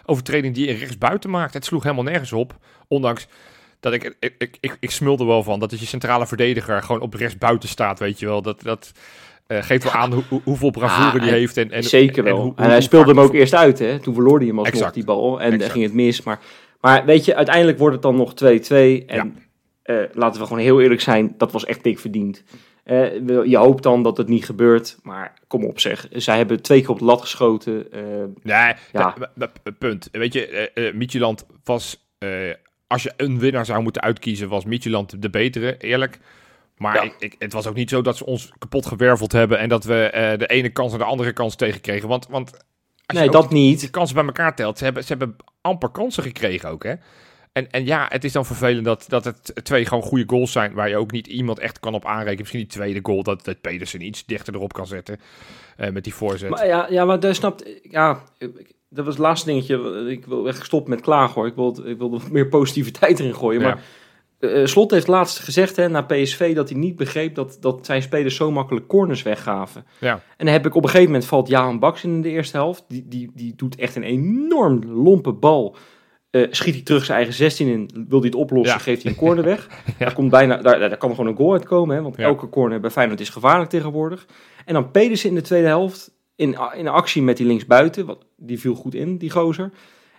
[0.04, 1.54] overtreding die je rechtsbuiten maakt.
[1.54, 2.56] Het sloeg helemaal nergens op.
[2.88, 3.26] Ondanks
[3.80, 7.14] dat ik, ik, ik, ik, ik smulde wel van dat je centrale verdediger gewoon op
[7.14, 8.42] rechtsbuiten staat, weet je wel.
[8.42, 8.92] Dat, dat,
[9.52, 11.56] uh, geeft wel aan hoe, hoeveel bravoure die heeft.
[11.56, 12.36] En, en, zeker wel.
[12.36, 13.98] En, hoe, en hij speelde hem ook eerst uit, hè?
[13.98, 14.94] Toen verloor hij hem alsnog exact.
[14.94, 15.40] die bal.
[15.40, 16.22] En dan ging het mis.
[16.22, 16.40] Maar,
[16.80, 18.36] maar weet je, uiteindelijk wordt het dan nog 2-2.
[18.36, 19.26] En ja.
[19.84, 22.42] uh, laten we gewoon heel eerlijk zijn, dat was echt dik verdiend.
[22.84, 26.08] Uh, je hoopt dan dat het niet gebeurt, maar kom op zeg.
[26.12, 27.86] Zij hebben twee keer op de lat geschoten.
[28.42, 29.14] nee, ja.
[29.78, 30.08] punt.
[30.12, 32.06] Weet je, Midtjylland was...
[32.86, 36.18] als je een winnaar zou moeten uitkiezen, was Midtjylland de betere, eerlijk.
[36.76, 39.68] Maar ik, ik, het was ook niet zo dat ze ons kapot gewerveld hebben en
[39.68, 42.08] dat we uh, de ene kans en de andere kans tegenkregen.
[42.08, 42.52] Want, want
[43.06, 43.80] als nee, dat niet.
[43.80, 46.84] De kansen bij elkaar telt, ze hebben, ze hebben amper kansen gekregen ook.
[46.84, 46.94] Hè?
[47.52, 50.72] En, en ja, het is dan vervelend dat, dat het twee gewoon goede goals zijn
[50.72, 52.38] waar je ook niet iemand echt kan op aanrekenen.
[52.38, 55.20] Misschien die tweede goal, dat, dat Pedersen iets dichter erop kan zetten
[55.78, 56.50] uh, met die voorzet.
[56.50, 58.22] Maar ja, ja, maar daar snapt, ja,
[58.88, 60.06] dat was het laatste dingetje.
[60.10, 61.46] Ik wil echt stoppen met klagen hoor.
[61.46, 63.60] Ik wil, ik wil meer positiviteit erin gooien.
[63.60, 63.66] Ja.
[63.66, 63.82] Maar
[64.42, 68.02] uh, Slot heeft laatst gezegd hè, na PSV dat hij niet begreep dat, dat zijn
[68.02, 69.86] spelers zo makkelijk corners weggaven.
[70.00, 70.12] Ja.
[70.12, 72.84] En dan heb ik op een gegeven moment valt Jaan Baks in de eerste helft.
[72.88, 75.76] Die, die, die doet echt een enorm lompe bal.
[76.30, 78.82] Uh, schiet hij terug zijn eigen 16 in, wil hij het oplossen, ja.
[78.82, 79.68] geeft hij een corner weg.
[79.86, 79.92] ja.
[79.98, 82.24] daar, komt bijna, daar, daar kan gewoon een goal uitkomen, hè, want ja.
[82.24, 84.26] elke corner bij Feyenoord is gevaarlijk tegenwoordig.
[84.64, 88.60] En dan Pedersen in de tweede helft, in, in actie met die linksbuiten, wat, die
[88.60, 89.70] viel goed in, die gozer.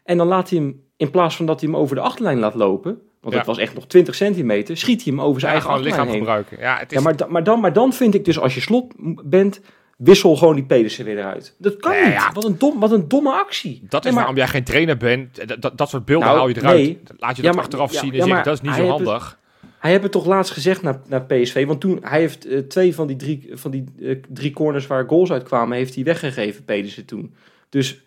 [0.04, 2.56] En dan laat hij hem, in plaats van dat hij hem over de achterlijn laat
[2.56, 3.42] lopen, want ja.
[3.42, 4.78] het was echt nog 20 centimeter.
[4.78, 6.18] Schiet hij hem over zijn ja, eigen lichaam heen.
[6.18, 6.58] gebruiken.
[6.60, 6.98] Ja, het is...
[6.98, 9.62] ja maar, maar, dan, maar dan vind ik dus als je slot bent,
[9.98, 11.56] wissel gewoon die Pedersen weer eruit.
[11.58, 12.30] Dat kan nee, niet.
[12.34, 13.82] Wat, een dom, wat een domme actie.
[13.90, 15.48] Dat is nee, waarom jij geen trainer bent.
[15.48, 16.78] Dat, dat, dat soort beelden nou, hou je eruit.
[16.78, 17.00] Nee.
[17.18, 19.26] Laat je dat maar, achteraf zien en dat is niet zo handig.
[19.30, 19.38] Het,
[19.80, 21.66] hij heeft het toch laatst gezegd naar, naar PSV.
[21.66, 25.08] Want toen, hij heeft uh, twee van die, drie, van die uh, drie corners waar
[25.08, 27.36] goals uitkwamen, heeft hij weggegeven, Pedersen toen.
[27.70, 28.04] Dus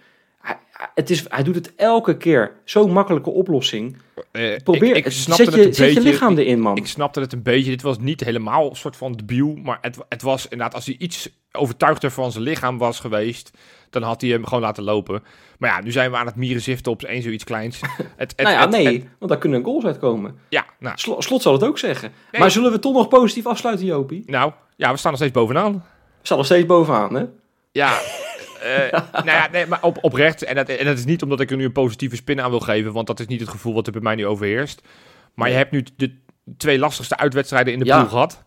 [0.94, 2.52] het is, hij doet het elke keer.
[2.64, 3.96] Zo'n makkelijke oplossing.
[4.32, 6.76] Uh, Probeer, ik, ik zet, je, het een zet beetje, je lichaam erin, man.
[6.76, 7.70] Ik, ik, snapte het een beetje.
[7.70, 9.54] Dit was niet helemaal een soort van debiel.
[9.54, 13.50] Maar het, het was inderdaad, als hij iets overtuigder van zijn lichaam was geweest,
[13.90, 15.22] dan had hij hem gewoon laten lopen.
[15.58, 17.80] Maar ja, nu zijn we aan het mieren ziften op één zoiets kleins.
[18.16, 20.38] Het, het, nou ja, nee, want daar kunnen goals uitkomen.
[20.48, 20.98] Ja, nou.
[20.98, 22.12] Slot, slot zal het ook zeggen.
[22.32, 22.40] Nee.
[22.40, 24.22] Maar zullen we toch nog positief afsluiten, Jopie?
[24.26, 25.72] Nou, ja, we staan nog steeds bovenaan.
[25.72, 27.24] We staan nog steeds bovenaan, hè?
[27.72, 27.98] Ja,
[28.66, 30.42] uh, nou ja, nee, maar op, oprecht.
[30.42, 32.60] En dat, en dat is niet omdat ik er nu een positieve spin aan wil
[32.60, 34.82] geven, want dat is niet het gevoel wat er bij mij nu overheerst.
[35.34, 36.14] Maar je hebt nu de
[36.56, 37.98] twee lastigste uitwedstrijden in de ja.
[37.98, 38.44] pool gehad.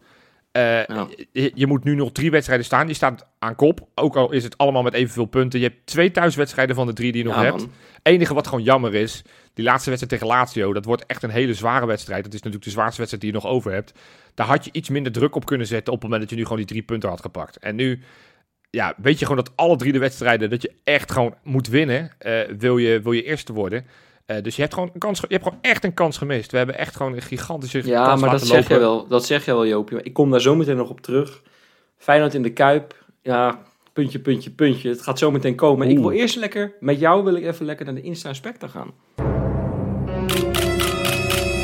[0.57, 1.07] Uh, ja.
[1.31, 2.87] je, je, moet nu nog drie wedstrijden staan.
[2.87, 3.87] Je staat aan kop.
[3.95, 5.59] Ook al is het allemaal met evenveel punten.
[5.59, 7.67] Je hebt twee thuiswedstrijden van de drie die je nog ja, hebt.
[8.03, 11.53] enige wat gewoon jammer is, die laatste wedstrijd tegen Lazio, dat wordt echt een hele
[11.53, 12.23] zware wedstrijd.
[12.23, 13.93] Dat is natuurlijk de zwaarste wedstrijd die je nog over hebt.
[14.33, 16.43] Daar had je iets minder druk op kunnen zetten op het moment dat je nu
[16.43, 17.57] gewoon die drie punten had gepakt.
[17.57, 17.99] En nu
[18.69, 22.11] ja, weet je gewoon dat alle drie de wedstrijden dat je echt gewoon moet winnen,
[22.21, 23.85] uh, wil, je, wil je eerste worden.
[24.27, 26.51] Uh, dus je hebt gewoon een kans, je hebt gewoon echt een kans gemist.
[26.51, 29.07] We hebben echt gewoon een gigantische ja, kans maar dat zeg je wel.
[29.07, 30.03] Dat zeg je wel, Joopje.
[30.03, 31.41] Ik kom daar zo meteen nog op terug.
[31.97, 33.05] Feyenoord in de Kuip.
[33.21, 33.59] Ja,
[33.93, 34.89] puntje, puntje, puntje.
[34.89, 35.89] Het gaat zo meteen komen.
[35.89, 38.93] Ik wil eerst lekker, met jou wil ik even lekker naar de Insta Inspector gaan.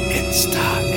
[0.09, 0.94] Insta.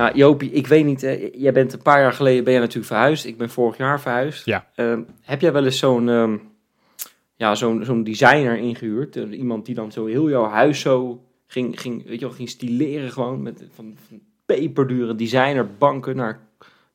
[0.00, 2.92] Ja, Jopie, ik weet niet, hè, jij bent een paar jaar geleden ben jij natuurlijk
[2.92, 3.24] verhuisd.
[3.24, 4.44] Ik ben vorig jaar verhuisd.
[4.44, 4.66] Ja.
[4.74, 6.36] Ehm, heb jij wel eens zo'n ehm,
[7.36, 9.16] ja, zo'n zo'n designer ingehuurd?
[9.16, 12.48] Eh, iemand die dan zo heel jouw huis zo ging, ging, weet je wel, ging
[12.48, 13.42] stileren gewoon.
[13.42, 16.40] Met van, van peperdure designerbanken naar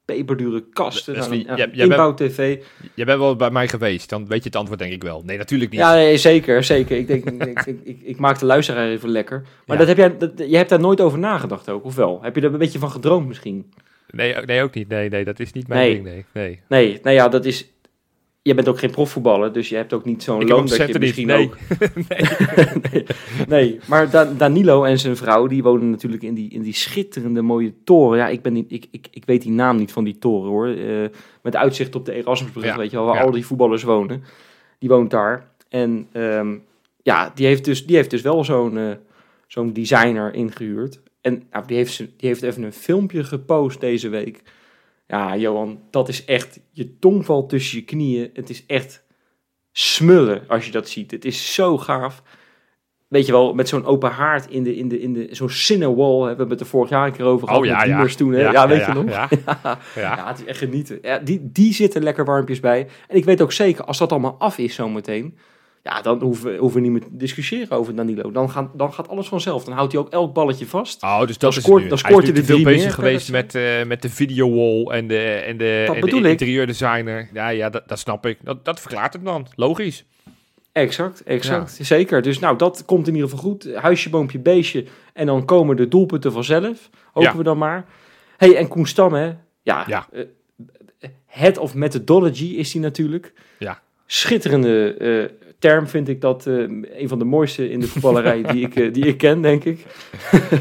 [0.06, 1.14] peperdure kasten.
[1.16, 2.58] Leslie, een, inbouw-tv.
[2.94, 5.22] Jij bent wel bij mij geweest, dan weet je het antwoord denk ik wel.
[5.26, 5.80] Nee, natuurlijk niet.
[5.80, 6.98] Ja, nee, zeker, zeker.
[6.98, 9.42] Ik, denk, ik, ik, ik, ik maak de luisteraar even lekker.
[9.66, 9.86] Maar Ja.
[9.86, 12.20] dat heb jij, dat, jij hebt daar nooit over nagedacht ook, of wel?
[12.22, 13.72] Heb je er een beetje van gedroomd misschien?
[14.10, 14.88] Nee, ook- nee, ook niet.
[14.88, 15.94] Nee, nee, dat is niet mijn Nee.
[15.94, 16.06] ding.
[16.06, 16.60] Nee, nee.
[16.70, 17.70] Nee, nou ja, dat is...
[18.48, 21.00] Je bent ook geen profvoetballer, dus je hebt ook niet zo'n loon dat je niet.
[21.00, 21.46] misschien Nee.
[21.46, 21.58] ook...
[22.92, 23.06] nee,
[23.48, 27.42] nee, maar Da- Danilo en zijn vrouw, die wonen natuurlijk in die, in die schitterende
[27.42, 28.18] mooie toren.
[28.18, 30.68] Ja, ik, ben niet, ik, ik, ik weet die naam niet van die toren hoor.
[30.68, 31.06] Eh,
[31.42, 33.22] met uitzicht op de Erasmusbrug, Ja, weet je wel, waar ja.
[33.22, 34.24] al die voetballers wonen.
[34.80, 35.50] Die woont daar.
[35.70, 36.56] En ehm,
[37.04, 38.90] ja, die heeft, dus, die heeft dus wel zo'n eh,
[39.48, 41.00] zo'n designer ingehuurd.
[41.22, 44.42] En nou, die, heeft, ze- die heeft even een filmpje gepost deze week.
[45.08, 46.60] Ja, Johan, dat is echt...
[46.72, 48.30] Je tong valt tussen je knieën.
[48.34, 49.04] Het is echt
[49.72, 51.12] smullen als je dat ziet.
[51.12, 52.24] Het is zo gaaf.
[53.08, 56.22] Weet je wel, met zo'n open haard in de, in de, in de zo'n Cinewall.
[56.22, 58.18] We hebben het er vorig jaar een keer over gehad Oh ja, met ja.
[58.18, 58.34] Toen.
[58.34, 58.50] Hè?
[58.50, 59.10] Ja, weet je nog?
[59.10, 59.58] Ja, Ja.
[59.96, 60.16] ja.
[60.16, 61.00] Ja, het is echt genieten.
[61.02, 62.88] Ja, die, die zitten lekker warmpjes bij.
[63.08, 65.38] En ik weet ook zeker, als dat allemaal af is zometeen...
[65.88, 68.32] Ja, dan hoeven, we- hoeven we niet meer te discussiëren over Danilo.
[68.32, 69.64] Dan, gaan, dan gaat alles vanzelf.
[69.64, 71.04] Dan houdt hij ook elk balletje vast.
[71.04, 71.90] Oh, dus dat Dan is scoort- nu.
[71.90, 74.86] dan Hij scoort is hij er veel bezig meer geweest met, eh, met de videowall
[74.86, 76.24] en de, en de, Dat en de ik.
[76.26, 77.30] interieurdesigner.
[77.34, 78.38] Ja, ja dat, dat snap ik.
[78.44, 79.48] Dat, dat verklaart het dan.
[79.56, 80.06] Logisch.
[80.72, 81.78] Exact, exact.
[81.82, 82.22] Zeker.
[82.22, 83.74] Dus nou, dat komt in ieder geval goed.
[83.76, 84.86] Huisje, boompje, beestje.
[85.14, 86.90] En dan komen de doelpunten vanzelf.
[87.12, 87.38] Hopen Ja.
[87.38, 87.86] we dan maar.
[88.38, 89.26] hey, en Koen Stam, hè.
[89.62, 90.08] Ja, Ja.
[90.12, 90.24] eh,
[91.26, 93.34] head of methodology is hij natuurlijk.
[93.60, 93.82] Ja.
[94.06, 96.48] Schitterende eh, term vind ik dat.
[96.48, 96.58] eh,
[97.00, 99.86] een van de mooiste in de voetballerij die, ik, eh, die ik ken, denk ik.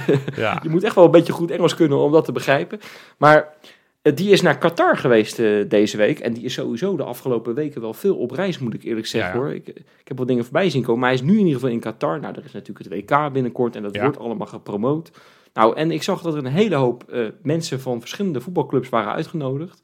[0.37, 0.61] Ja.
[0.62, 2.80] Je moet echt wel een beetje goed Engels kunnen om dat te begrijpen.
[3.18, 3.54] Maar
[4.02, 5.37] eh, die is naar Qatar geweest
[5.68, 6.18] deze week.
[6.18, 9.30] En die is sowieso de afgelopen weken wel veel op reis, moet ik eerlijk zeggen
[9.30, 9.42] Ja, ja.
[9.42, 9.54] hoor.
[9.54, 11.00] Ik, ik heb wat dingen voorbij zien komen.
[11.00, 12.20] Maar hij is nu in ieder geval in Qatar.
[12.20, 15.11] Nou, er is natuurlijk het WK binnenkort en dat wordt allemaal gepromoot.
[15.54, 17.04] Nou, en ik zag dat er een hele hoop
[17.42, 19.80] mensen van verschillende voetbalclubs waren uitgenodigd.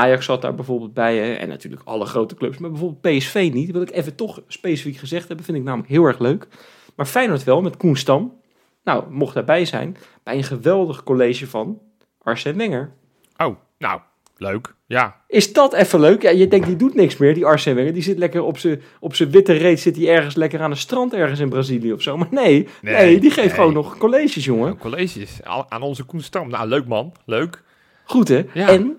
[0.00, 2.58] Ajax zat daar bijvoorbeeld bij hè, en natuurlijk alle grote clubs.
[2.58, 3.70] Maar bijvoorbeeld PSV niet.
[3.70, 6.46] Wil ik even toch specifiek gezegd hebben, vind ik namelijk heel erg leuk.
[6.94, 8.38] Maar Feyenoord wel, met Koen Stam.
[8.84, 11.78] Nou, mocht daarbij zijn bij een geweldig college van
[12.22, 12.92] Arsène Wenger.
[13.36, 14.00] Oh, nou,
[14.36, 14.74] leuk.
[14.86, 15.20] Ja.
[15.26, 16.22] Is dat even leuk?
[16.22, 17.92] Ja, je denkt, die doet niks meer, die Arsène Wenger.
[17.92, 20.76] Die zit lekker op zijn op zijn witte reet, zit hij ergens lekker aan een
[20.76, 22.16] strand ergens in Brazilië of zo.
[22.16, 23.54] Maar nee, nee, Nee, die geeft nee.
[23.54, 24.78] gewoon nog colleges, jongen.
[24.78, 26.48] Colleges Al- aan onze Koen Stam.
[26.48, 27.12] Nou, leuk man.
[27.24, 27.62] Leuk.
[28.04, 28.42] Goed, hè?
[28.54, 28.68] Ja.
[28.68, 28.98] En,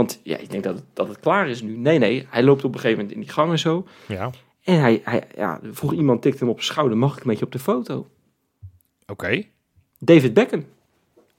[0.00, 1.76] want ja, ik denk dat het, dat het klaar is nu.
[1.76, 3.86] Nee, nee, hij loopt op een gegeven moment in die gang en zo.
[4.06, 4.30] Ja.
[4.64, 7.44] En hij, hij ja, vroeg iemand, tikte hem op zijn schouder, mag ik met je
[7.44, 8.06] op de foto?
[9.06, 9.42] Oké.
[9.98, 10.64] David Beckham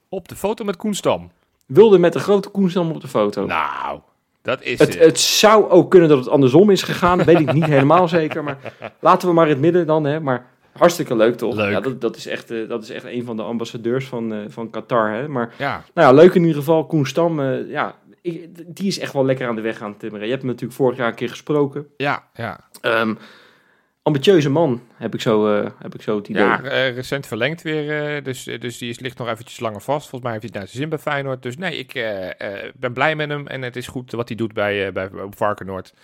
[0.08, 1.30] Op de foto met Koen Stam.
[1.66, 3.46] wilde met de grote Koenstam op de foto.
[3.46, 4.00] Nou,
[4.42, 5.04] dat is Het, het.
[5.04, 7.24] het zou ook kunnen dat het andersom is gegaan.
[7.24, 8.44] Weet ik niet helemaal zeker.
[8.44, 8.58] Maar
[9.00, 10.04] laten we maar in het midden dan.
[10.04, 10.20] Hè.
[10.20, 11.54] Maar hartstikke leuk toch?
[11.54, 11.70] Leuk.
[11.70, 14.38] Ja, dat, dat, is echt, eh, dat is echt een van de ambassadeurs van, eh,
[14.48, 15.10] van Qatar.
[15.12, 15.28] Hè.
[15.28, 15.84] Maar Ja.
[15.94, 16.86] nou ja, leuk in ieder geval.
[16.86, 20.24] Koen Stam, eh, ja, ik, die is echt wel lekker aan de weg gaan timmeren.
[20.24, 21.86] Je hebt hem natuurlijk vorig jaar een keer gesproken.
[21.96, 22.60] Ja, ja.
[22.80, 23.14] Ehm,
[24.02, 26.42] ambitieuze man, heb ik zo, eh, heb ik zo het idee.
[26.44, 28.16] Ja, eh, recent verlengd weer.
[28.16, 30.08] eh, dus, dus die is, ligt nog eventjes langer vast.
[30.08, 31.42] Volgens mij heeft hij het naar zijn zin bij Feyenoord.
[31.42, 31.92] Dus nee, ik
[32.76, 33.46] ben blij met hem.
[33.46, 35.94] En het is goed wat hij doet bij, bij Varkenoord.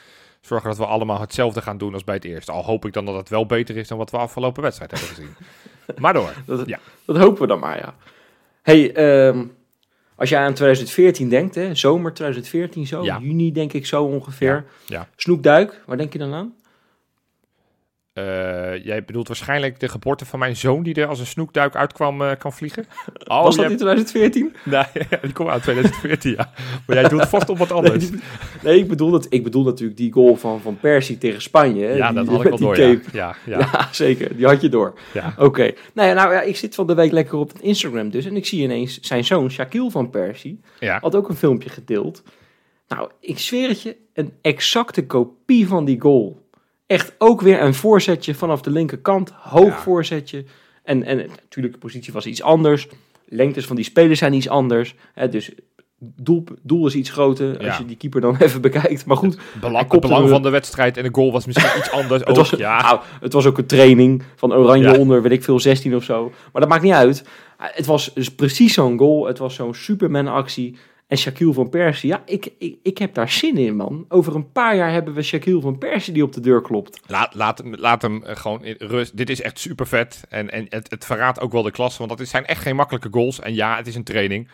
[0.40, 2.52] Zorgen dat we allemaal hetzelfde gaan doen als bij het eerste.
[2.52, 5.08] Al hoop ik dan dat het wel beter is dan wat we afgelopen wedstrijd hebben
[5.08, 5.34] gezien.
[6.02, 6.32] maar door.
[6.46, 6.78] Dat, Ja.
[7.06, 7.94] dat hopen we dan maar, ja.
[8.62, 9.44] hey, ehm,
[10.18, 13.18] als jij aan 2014 denkt, hè, zomer 2014 zo, Ja.
[13.22, 14.52] juni denk ik zo ongeveer.
[14.52, 15.08] Ja, ja.
[15.16, 16.54] Snoekduik, waar denk je dan aan?
[18.18, 22.22] Eh, jij bedoelt waarschijnlijk de geboorte van mijn zoon die er als een snoekduik uitkwam
[22.22, 22.86] eh, kan vliegen?
[23.26, 24.54] Oh, Was dat in 2014?
[24.64, 24.82] Nee,
[25.22, 26.52] die komt uit 2014, ja.
[26.86, 28.08] Maar jij doet vast op wat anders.
[28.62, 31.86] nee, ik, bedoel dat, ik bedoel natuurlijk die goal van, van Persie tegen Spanje.
[31.86, 32.98] Hè, ja, die, dat had ik die door, ja.
[33.12, 33.88] Ja, ja, Ja.
[33.92, 34.36] zeker.
[34.36, 34.98] Die had je door.
[35.12, 35.34] ja.
[35.38, 35.72] Oké.
[35.92, 38.24] Nou ja, nou ja, ik zit van de week lekker op Instagram dus.
[38.24, 40.60] En ik zie ineens zijn zoon, Shaquille van Persie,
[41.00, 42.22] had ook een filmpje gedeeld.
[42.88, 46.46] Nou, ik zweer het je, een exacte kopie van die goal.
[46.88, 49.30] Echt ook weer een voorzetje vanaf de linkerkant.
[49.30, 49.78] Hoog Ja.
[49.78, 50.44] voorzetje.
[50.82, 52.88] En, en natuurlijk, de positie was iets anders.
[53.28, 54.94] Lengtes van die spelers zijn iets anders.
[55.14, 55.50] Hè, dus
[55.98, 59.04] doel, doel is iets groter als je die keeper dan even bekijkt.
[59.06, 62.20] Maar goed, Belang, het belang van de wedstrijd en de goal was misschien iets anders.
[62.20, 62.36] Het ook.
[62.36, 64.98] was, ja, nou, het was ook een training van Oranje Ja.
[64.98, 66.32] onder, weet ik veel, 16 of zo.
[66.52, 67.24] Maar dat maakt niet uit.
[67.56, 69.26] Het was dus precies zo'n goal.
[69.26, 70.76] Het was zo'n Superman-actie.
[71.08, 74.04] En Shaquille van Persie, ja, ik, ik, ik heb daar zin in, man.
[74.08, 77.00] Over een paar jaar hebben we Shaquille van Persie die op de deur klopt.
[77.06, 79.16] Laat, laat, hem, laat hem eh, gewoon in rust.
[79.16, 80.24] Dit is echt super vet.
[80.28, 81.98] En, en het, het verraadt ook wel de klasse.
[82.06, 83.40] Want dat zijn echt geen makkelijke goals.
[83.40, 84.48] En ja, het is een training.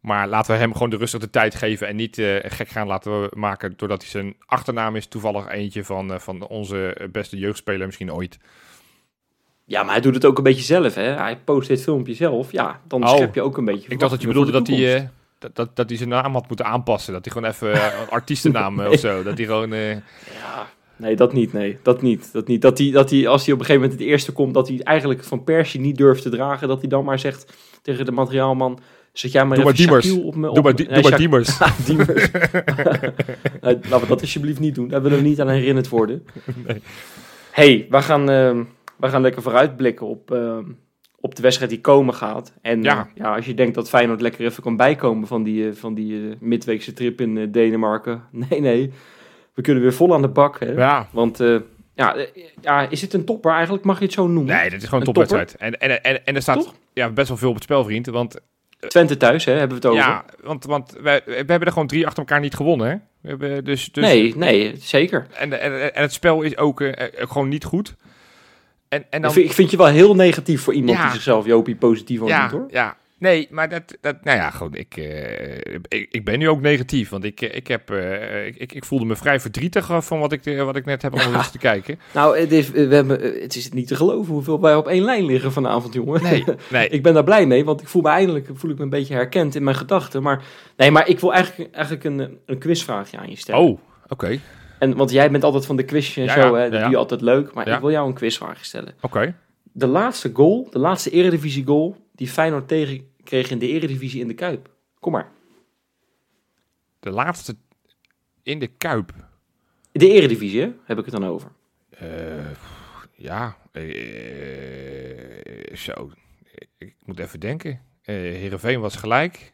[0.00, 1.88] Maar laten we hem gewoon de rustig de tijd geven.
[1.88, 3.74] En niet uh, gek gaan laten maken.
[3.76, 5.06] Doordat hij zijn achternaam is.
[5.06, 8.38] Toevallig eentje van, uh, van onze beste jeugdspeler misschien ooit.
[9.64, 11.02] Ja, maar hij doet het ook een beetje zelf, hè?
[11.02, 12.52] Hij post dit filmpje zelf.
[12.52, 13.90] Ja, dan oh, schep je ook een beetje.
[13.90, 15.08] Ik dacht dat je bedoelde dat hij, uh,
[15.42, 17.12] dat, dat, dat hij zijn naam had moeten aanpassen.
[17.12, 18.90] Dat hij gewoon even uh, een artiestennaam nee.
[18.90, 19.22] of zo.
[19.22, 19.72] Dat hij gewoon.
[19.72, 19.90] Uh...
[19.90, 21.52] Ja, nee, dat niet.
[21.52, 22.32] Nee, dat niet.
[22.32, 22.62] Dat niet.
[22.62, 24.80] Dat hij, dat hij, als hij op een gegeven moment het eerste komt, dat hij
[24.82, 26.68] eigenlijk van Persie niet durft te dragen.
[26.68, 28.80] Dat hij dan maar zegt tegen de materiaalman.
[29.12, 30.24] Zet jij maar doe even maar Diemers.
[30.24, 30.48] op me.
[30.48, 31.58] Op, doe maar, die, nee, doe maar Diemers.
[31.86, 32.30] Diemers.
[33.60, 34.88] nee, laten we dat alsjeblieft niet doen.
[34.88, 36.26] Daar willen we niet aan herinnerd worden.
[36.66, 36.82] Nee.
[37.50, 38.64] hey, we gaan, uh,
[38.96, 40.58] we gaan lekker vooruitblikken op, uh,
[41.22, 42.52] op de wedstrijd die komen gaat.
[42.62, 43.08] En Ja.
[43.14, 46.12] ja, als je denkt dat Feyenoord lekker even kan bijkomen van die, uh, van die
[46.12, 48.22] uh, midweekse trip in Denemarken.
[48.48, 48.92] Nee, nee.
[49.54, 50.60] We kunnen weer vol aan de bak.
[50.60, 50.72] Hè?
[50.72, 51.08] Ja.
[51.12, 51.40] Want
[51.94, 52.16] ja,
[52.60, 53.84] ja, is het een topper eigenlijk?
[53.84, 54.54] Mag je het zo noemen?
[54.56, 55.56] Nee, dit is gewoon een Een topwedstrijd.
[55.56, 56.74] En, en, en, en er staat Toch?
[56.92, 58.06] ja, best wel veel op het spel, vriend.
[58.06, 58.40] Want,
[58.88, 60.00] Twente thuis, hè, hebben we het over.
[60.00, 62.88] ja, want, want wij, we hebben er gewoon drie achter elkaar niet gewonnen.
[62.88, 62.94] Hè?
[63.20, 65.26] We hebben dus, dus, nee, nee, zeker.
[65.32, 66.82] En, en, en het spel is ook
[67.14, 67.96] gewoon niet goed.
[68.92, 71.04] En, en dan, ik, vind, ik vind je wel heel negatief voor iemand Ja.
[71.04, 72.66] die zichzelf Jopie positief ja, noemt, hoor.
[72.70, 75.54] ja, nee, maar dat, dat nou ja, gewoon, ik, uh,
[75.88, 77.08] ik, ik ben nu ook negatief.
[77.08, 80.76] Want ik, ik, heb, uh, ik, ik voelde me vrij verdrietig van wat ik, wat
[80.76, 81.42] ik net heb om ja.
[81.42, 81.98] te kijken.
[82.14, 85.24] Nou, het is, we hebben, het is niet te geloven hoeveel wij op één lijn
[85.24, 86.22] liggen vanavond, jongen.
[86.22, 86.88] Nee, nee.
[86.88, 89.14] ik ben daar blij mee, want ik voel me eindelijk voel ik me een beetje
[89.14, 90.22] herkend in mijn gedachten.
[90.22, 90.42] Maar,
[90.76, 93.60] nee, maar ik wil eigenlijk, eigenlijk een, een quizvraagje aan je stellen.
[93.60, 93.80] Oh, oké.
[94.08, 94.40] Okay.
[94.82, 97.20] En, want jij bent altijd van de quizjes en zo, hè, dat doe je altijd
[97.20, 97.54] leuk.
[97.54, 98.94] Maar ik wil jou een quizvraag stellen.
[99.00, 99.34] Oké.
[99.72, 104.28] De laatste goal, de laatste eredivisie goal die Feyenoord tegen kreeg in de eredivisie in
[104.28, 104.70] de Kuip.
[105.00, 105.30] Kom maar.
[107.00, 107.56] De laatste
[108.42, 109.12] in de Kuip.
[109.92, 111.50] De eredivisie, hè, heb ik het dan over.
[112.02, 112.08] Uh,
[113.14, 116.10] ja, uh, zo.
[116.78, 117.70] Ik moet even denken.
[117.70, 119.51] Uh, Heerenveen was gelijk.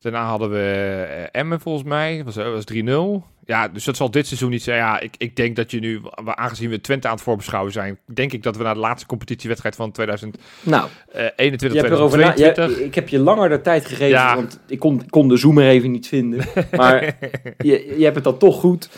[0.00, 2.22] Daarna hadden we uh, Emmen volgens mij.
[2.24, 3.36] Dat was, was 3-0.
[3.44, 4.78] Ja, dus dat zal dit seizoen niet zijn.
[4.78, 8.32] Ja, ik, ik denk dat je nu, aangezien we Twente aan het voorbeschouwen zijn, denk
[8.32, 10.88] ik dat we naar de laatste competitiewedstrijd van 2021, nou,
[11.36, 12.56] 21, je 2022.
[12.56, 14.34] Na, je, ik heb je langer de tijd gegeven, ja.
[14.34, 16.46] want ik kon, kon de zoomer even niet vinden.
[16.76, 17.16] Maar
[17.58, 18.88] je, je hebt het dan toch goed.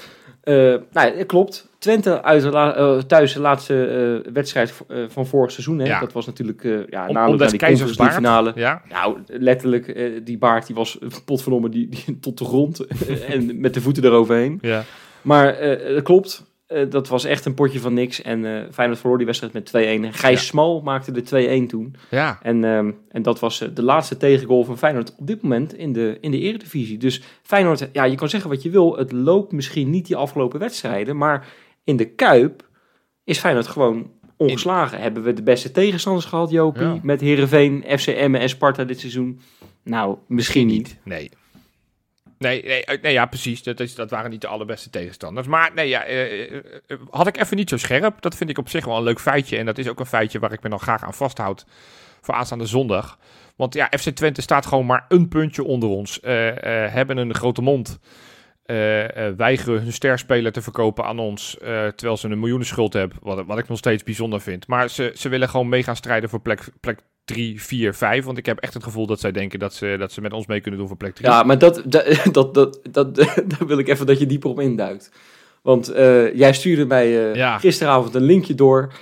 [0.45, 1.70] Uh, nou, klopt.
[1.81, 4.75] Twente uit de la, uh, thuis de laatste uh, wedstrijd
[5.09, 5.79] van vorig seizoen.
[5.79, 5.87] Hè?
[5.87, 6.01] Ja.
[6.01, 8.53] Dat was natuurlijk uh, ja, om, naar die finale.
[8.55, 8.83] Ja.
[8.89, 12.87] Nou, letterlijk, die baard die was potverdomme die, die, tot de grond
[13.35, 14.59] en met de voeten eroverheen.
[14.61, 14.85] Ja.
[15.23, 15.59] Maar
[15.95, 16.49] dat klopt.
[16.89, 18.23] Dat was echt een potje van niks.
[18.23, 19.73] En Feyenoord verloor die wedstrijd met 2-1.
[19.75, 20.47] En Gijs ja.
[20.47, 21.95] Smal maakte de 2-1 toen.
[22.11, 22.39] Ja.
[22.43, 26.19] En, um, en dat was de laatste tegengoal van Feyenoord op dit moment in de,
[26.21, 26.99] in de eredivisie.
[26.99, 28.97] Dus Feyenoord, ja, je kan zeggen wat je wil.
[28.97, 31.17] Het loopt misschien niet die afgelopen wedstrijden.
[31.17, 31.47] Maar
[31.91, 32.69] in de Kuip
[33.25, 34.97] is Feyenoord gewoon ongeslagen.
[34.97, 35.03] In...
[35.03, 36.83] Hebben we de beste tegenstanders gehad, Jopie?
[36.83, 36.99] Ja.
[37.03, 39.41] Met Heerenveen, FC Emmen en Sparta dit seizoen?
[39.85, 40.97] Nou, misschien niet.
[41.03, 41.31] Nee.
[42.39, 43.63] Nee, nee, nee, ja, precies.
[43.63, 45.47] Dat, is, dat waren niet de allerbeste tegenstanders.
[45.47, 46.61] Maar nee, ja, uh, uh,
[47.11, 48.21] had ik even niet zo scherp.
[48.21, 49.57] Dat vind ik op zich wel een leuk feitje.
[49.57, 51.67] En dat is ook een feitje waar ik me nog graag aan vasthoud
[52.21, 53.19] voor aanstaande zondag.
[53.57, 56.19] Want ja, FC Twente staat gewoon maar een puntje onder ons.
[56.23, 56.31] Uh,
[56.93, 57.99] hebben een grote mond.
[59.37, 61.57] Weigeren hun sterspeler te verkopen aan ons.
[61.61, 63.19] terwijl ze een miljoenenschuld hebben.
[63.23, 64.67] Wat, wat ik nog steeds bijzonder vind.
[64.67, 68.25] Maar ze, ze willen gewoon mee gaan strijden voor plek, plek 3, 4, 5.
[68.25, 70.47] Want ik heb echt het gevoel dat zij denken dat ze, dat ze met ons
[70.47, 71.29] mee kunnen doen voor plek 3.
[71.29, 73.15] Ja, maar dat, dat, dat, dat, dat,
[73.51, 75.13] daar wil ik even dat je dieper op induikt.
[75.63, 77.59] Want uh, jij stuurde mij uh, ja.
[77.59, 78.93] gisteravond een linkje door.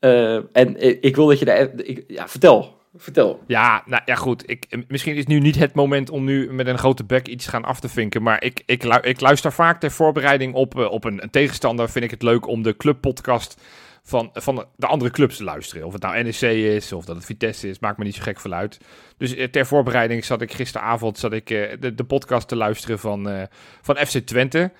[0.00, 1.70] Uh, en ik wil dat je daar...
[1.76, 2.74] Ik, ja, vertel.
[2.96, 3.42] Vertel.
[3.46, 4.50] Ja, nou ja, goed.
[4.50, 7.64] Ik, misschien is nu niet het moment om nu met een grote bek iets gaan
[7.64, 8.22] af te vinken.
[8.22, 11.90] Maar ik, ik, ik luister vaak ter voorbereiding op, op een, tegenstander.
[11.90, 13.62] Vind ik het leuk om de clubpodcast
[14.02, 15.86] van, van de andere clubs te luisteren.
[15.86, 18.40] Of het nou NEC is, of dat het Vitesse is, maakt me niet zo gek
[18.40, 18.78] veel uit.
[19.16, 23.48] Dus ter voorbereiding zat ik gisteravond zat ik, de, podcast te luisteren van,
[23.82, 24.72] van FC Twente.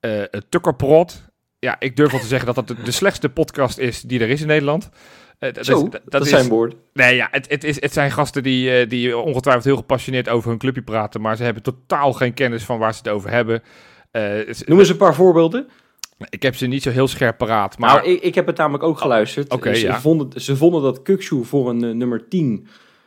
[0.00, 1.30] Uh, Tukkerprot.
[1.58, 4.40] Ja, ik durf wel te zeggen dat dat de slechtste podcast is die er is
[4.40, 4.90] in Nederland.
[5.52, 6.74] Dat Zo, is, dat, dat is zijn woord.
[6.92, 10.58] Nee, ja, het, het, is, het zijn gasten die, die ongetwijfeld heel gepassioneerd over hun
[10.58, 13.62] clubje praten, maar ze hebben totaal geen kennis van waar ze het over hebben.
[14.66, 15.68] Noem eens een paar voorbeelden.
[16.28, 17.78] Ik heb ze niet zo heel scherp paraat.
[17.78, 17.94] Maar...
[17.94, 19.50] Nou, ik, ik heb het namelijk ook geluisterd.
[19.50, 20.00] Oh, okay, ze, ja.
[20.00, 22.66] vonden, ze vonden dat Kukshoe voor een uh, nummer 10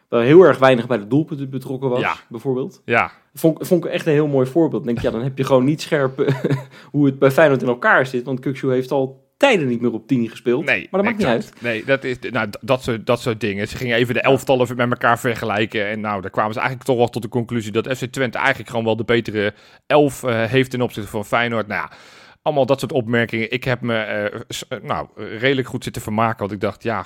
[0.09, 2.15] wel heel erg weinig bij de doelpunten betrokken was, ja.
[2.29, 2.81] bijvoorbeeld.
[2.85, 3.11] Ja.
[3.33, 4.83] Vond, vond ik echt een heel mooi voorbeeld.
[4.83, 6.33] Denk ja, dan heb je gewoon niet scherp
[6.91, 8.25] hoe het bij Feyenoord in elkaar zit.
[8.25, 10.65] Want Kukshoe heeft al tijden niet meer op 10 gespeeld.
[10.65, 11.53] Nee, maar dat maakt niet uit.
[11.61, 13.67] Nee, dat, is, nou, dat, soort, dat soort dingen.
[13.67, 15.87] Ze gingen even de elftallen met elkaar vergelijken.
[15.87, 18.69] En nou, daar kwamen ze eigenlijk toch wel tot de conclusie dat FC Twente eigenlijk
[18.69, 19.53] gewoon wel de betere
[19.87, 21.67] elf eh, heeft ten opzichte van Feyenoord.
[21.67, 21.97] Nou ja,
[22.41, 23.51] allemaal dat soort opmerkingen.
[23.51, 26.39] Ik heb me eh, eh, nou, redelijk goed zitten vermaken.
[26.39, 27.05] Want ik dacht, ja,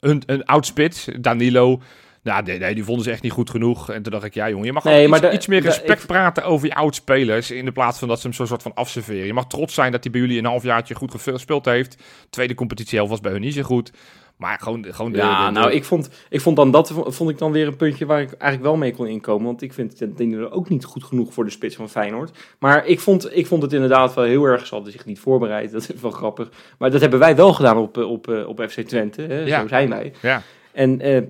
[0.00, 1.80] een, een oud spits, Danilo.
[2.22, 3.90] Nou, nee, nee, die vonden ze echt niet goed genoeg.
[3.90, 6.00] En toen dacht ik, ja jongen, je mag Nee, iets, de- iets meer de- respect
[6.00, 7.50] ik- praten over je oud-spelers.
[7.50, 9.26] In de plaats van dat ze hem zo'n soort van afserveren.
[9.26, 12.02] Je mag trots zijn dat hij bij jullie een halfjaartje goed gespeeld heeft.
[12.30, 13.92] Tweede competitiehelft was bij hun niet zo goed.
[14.36, 17.38] Maar gewoon, gewoon de, Ja, de- nou, ik vond, ik vond dan dat vond ik
[17.38, 19.46] dan weer een puntje waar ik eigenlijk wel mee kon inkomen.
[19.46, 22.30] Want ik vind het Danilo ook niet goed genoeg voor de spits van Feyenoord.
[22.58, 25.70] Maar ik vond, ik vond het inderdaad wel heel erg, ze hadden zich niet voorbereid.
[25.72, 26.48] Dat is wel grappig.
[26.78, 29.22] Maar dat hebben wij wel gedaan op, eh, op, eh, op FC Twente.
[29.22, 29.40] Hè?
[29.40, 29.60] Ja.
[29.60, 30.12] Zo zijn wij.
[30.22, 31.22] Ja, En eh,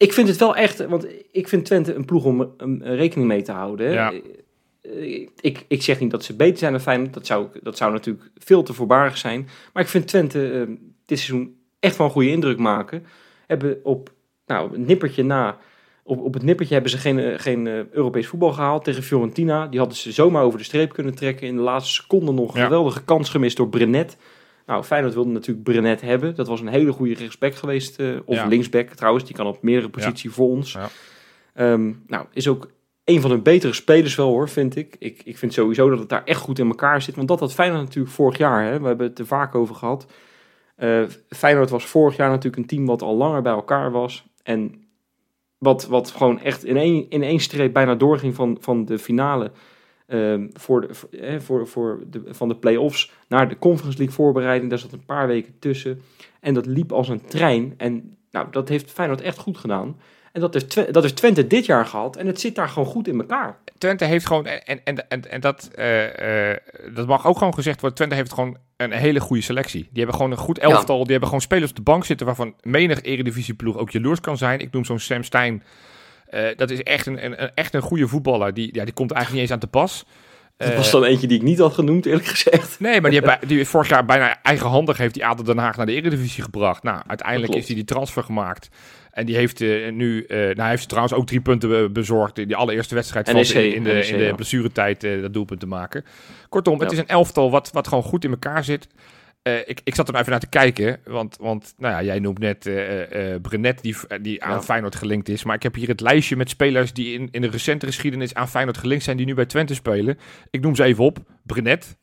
[0.00, 3.42] ik vind het wel echt, want ik vind Twente een ploeg om um, rekening mee
[3.42, 3.92] te houden.
[3.92, 4.12] Ja.
[4.12, 7.14] Eh, Ik, ik zeg niet dat ze beter zijn dan Feyenoord.
[7.14, 9.48] Dat zou, dat zou natuurlijk veel te voorbarig zijn.
[9.72, 10.60] Maar ik vind Twente eh,
[11.06, 13.04] dit seizoen echt wel een goede indruk maken.
[13.46, 14.12] Hebben op
[14.46, 15.58] nou, een nippertje na...
[16.02, 19.66] Op, op het nippertje hebben ze geen, eh, geen Europees voetbal gehaald tegen Fiorentina.
[19.66, 21.46] Die hadden ze zomaar over de streep kunnen trekken.
[21.46, 22.66] In de laatste seconde nog een Ja.
[22.66, 24.16] geweldige kans gemist door Brenet.
[24.70, 26.34] Nou, Feyenoord wilde natuurlijk Brenet hebben.
[26.34, 27.98] Dat was een hele goede rechtsback geweest.
[27.98, 28.46] eh, of Ja.
[28.46, 29.24] linksback trouwens.
[29.24, 30.72] Die kan op meerdere posities voor ons.
[30.72, 30.88] Ja.
[31.54, 32.70] Ehm, nou, is ook
[33.04, 34.96] een van de betere spelers wel hoor, vind ik.
[34.98, 35.20] ik.
[35.24, 37.14] Ik vind sowieso dat het daar echt goed in elkaar zit.
[37.16, 38.64] Want dat had Feyenoord natuurlijk vorig jaar.
[38.64, 38.80] Hè?
[38.80, 40.06] We hebben het er vaak over gehad.
[40.76, 44.24] Eh, Feyenoord was vorig jaar natuurlijk een team wat al langer bij elkaar was.
[44.42, 44.84] En
[45.58, 49.50] wat, wat gewoon echt in één, in één streep bijna doorging van, van de finale.
[50.10, 54.16] Ehm, voor de, voor, eh, voor, voor de, van de play-offs naar de Conference League
[54.16, 54.70] voorbereiding.
[54.70, 56.02] Daar zat een paar weken tussen.
[56.40, 57.74] En dat liep als een trein.
[57.76, 59.96] En nou, dat heeft Feyenoord echt goed gedaan.
[60.32, 62.16] En dat heeft, Twe- dat heeft Twente dit jaar gehad.
[62.16, 63.58] En het zit daar gewoon goed in elkaar.
[63.78, 66.56] Twente heeft gewoon, en, en, en, en dat, eh, eh,
[66.94, 69.80] dat mag ook gewoon gezegd worden, Twente heeft gewoon een hele goede selectie.
[69.80, 72.54] Die hebben gewoon een goed elftal, die hebben gewoon spelers op de bank zitten waarvan
[72.62, 74.60] menig eredivisieploeg ook jaloers kan zijn.
[74.60, 75.62] Ik noem zo'n Sam Stein,
[76.30, 79.42] Eh, dat is echt een, een, echt een goede voetballer, die, ja, die komt eigenlijk
[79.42, 80.04] niet eens aan te pas.
[80.56, 82.80] Dat Eh, was dan eentje die ik niet had genoemd, eerlijk gezegd.
[82.80, 85.86] Nee, maar die, heeft die vorig jaar bijna eigenhandig heeft die ADO Den Haag naar
[85.86, 86.82] de Eredivisie gebracht.
[86.82, 88.68] Nou, uiteindelijk is hij die transfer gemaakt.
[89.10, 92.38] En die heeft eh, nu, eh, nou, hij heeft trouwens ook drie punten eh, bezorgd
[92.38, 94.34] in die allereerste wedstrijd van NEC, in, in de, NEC, in de ja.
[94.34, 96.04] blessuretijd eh, dat doelpunt te maken.
[96.48, 96.96] Kortom, het Ja.
[96.96, 98.86] is een elftal wat, wat gewoon goed in elkaar zit.
[99.42, 102.38] Eh, ik, ik zat er even naar te kijken, want, want nou ja, jij noemt
[102.38, 102.58] net
[103.42, 104.62] Brenet die, die aan Ja.
[104.62, 105.44] Feyenoord gelinkt is.
[105.44, 108.48] Maar ik heb hier het lijstje met spelers die in, in de recente geschiedenis aan
[108.48, 110.18] Feyenoord gelinkt zijn, die nu bij Twente spelen.
[110.50, 111.18] Ik noem ze even op.
[111.42, 111.96] Brenet,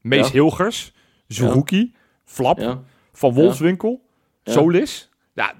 [0.00, 0.32] Mees Ja.
[0.32, 0.92] Hilgers,
[1.26, 2.78] Zerouki, Flap,
[3.12, 4.08] Van Wolfswinkel.
[4.44, 5.08] Solis.
[5.34, 5.54] Ja,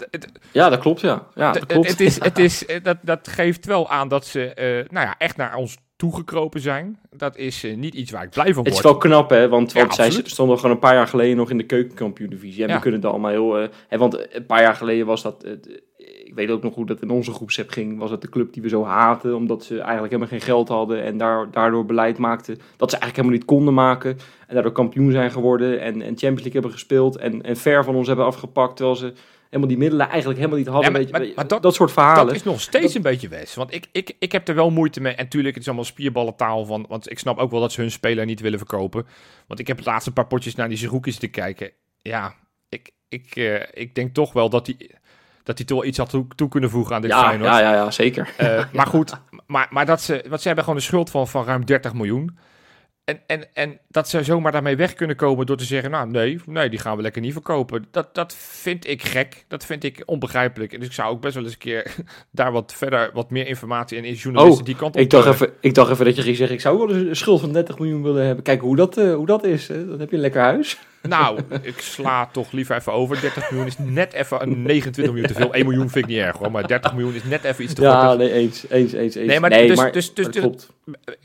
[0.51, 1.27] ja dat klopt, ja.
[1.35, 1.89] ja dat klopt.
[1.89, 4.53] het is, het is, dat, dat geeft wel aan dat ze
[4.89, 6.99] nou ja, echt naar ons toegekropen zijn.
[7.09, 9.01] Dat is eh, niet iets waar ik blij van Het is word.
[9.01, 9.49] wel knap, hè?
[9.49, 12.63] Want, Ja, zij stonden gewoon een paar jaar geleden nog in de keukenkampioen-divisie.
[12.63, 12.75] En Ja.
[12.75, 13.57] we kunnen het allemaal heel...
[13.59, 15.43] eh, hè, want een paar jaar geleden was dat...
[15.43, 15.51] eh,
[16.25, 17.99] ik weet ook nog hoe dat in onze groepsep ging.
[17.99, 19.35] Was het de club die we zo haten.
[19.35, 21.03] Omdat ze eigenlijk helemaal geen geld hadden.
[21.03, 24.17] En daar, daardoor beleid maakten dat ze eigenlijk helemaal niet konden maken.
[24.47, 25.81] En daardoor kampioen zijn geworden.
[25.81, 27.17] En, en Champions League hebben gespeeld.
[27.17, 28.75] En, en ver van ons hebben afgepakt.
[28.75, 29.13] Terwijl ze
[29.51, 30.85] helemaal die middelen eigenlijk helemaal niet hadden.
[30.85, 32.25] Ja, maar- weet je, maar- maar dat, dat- soort verhalen.
[32.25, 33.55] Dat is nog steeds een beetje west.
[33.55, 35.13] Want ik, ik, ik heb er wel moeite mee.
[35.13, 36.65] En tuurlijk, het is allemaal spierballentaal.
[36.65, 39.05] Van, want ik snap ook wel dat ze hun speler niet willen verkopen.
[39.47, 41.71] Want ik heb het laatste paar potjes naar die Zerouki te kijken.
[42.01, 42.33] Ja,
[42.69, 44.91] ik, ik, eh, ik denk toch wel dat hij
[45.43, 47.49] dat hij toch wel iets had toe, toe kunnen voegen aan dit ja, Feyenoord.
[47.49, 48.29] ja, ja, ja, zeker.
[48.37, 49.13] Eh, maar goed,
[49.47, 52.37] maar, maar dat ze, want ze hebben gewoon een schuld van, van ruim 30 miljoen.
[53.11, 56.39] En, en, en dat ze zomaar daarmee weg kunnen komen door te zeggen, nou nee,
[56.45, 57.85] nee, die gaan we lekker niet verkopen.
[57.91, 60.73] Dat, dat vind ik gek, dat vind ik onbegrijpelijk.
[60.73, 61.95] En dus ik zou ook best wel eens een keer
[62.31, 65.01] daar wat verder, wat meer informatie en journalisten Oh, die kant op.
[65.01, 67.15] Ik dacht, even, ik dacht even dat je ging zeggen, ik zou wel eens een
[67.15, 68.43] schuld van 30 miljoen willen hebben.
[68.43, 69.67] Kijk hoe dat, eh, hoe dat is.
[69.67, 69.87] Hè?
[69.87, 70.79] Dan heb je een lekker huis.
[71.01, 73.21] Nou, ik sla toch liever even over.
[73.21, 75.53] 30 miljoen is net even een 29 miljoen te veel.
[75.53, 77.81] 1 miljoen vind ik niet erg hoor, maar 30 miljoen is net even iets te
[77.81, 78.17] Ja, veel.
[78.17, 79.27] nee, eens, eens, eens, eens.
[79.27, 80.69] Nee, maar dus- dus- maar dus- dat dus- klopt.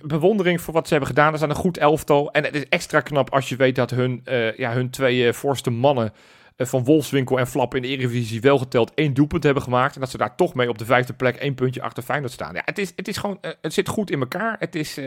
[0.00, 1.32] bewondering voor wat ze hebben gedaan.
[1.32, 2.32] Er zijn een goed elftal.
[2.32, 5.32] En het is extra knap als je weet dat hun, eh, ja, hun twee eh,
[5.32, 6.12] voorste mannen
[6.56, 9.94] eh, van Wolfswinkel en Flap in de Eredivisie wel geteld één doelpunt hebben gemaakt.
[9.94, 12.54] En dat ze daar toch mee op de vijfde plek één puntje achter Feyenoord staan.
[12.54, 14.56] Ja, het, is, het is gewoon, het zit goed in elkaar.
[14.58, 14.98] Het is,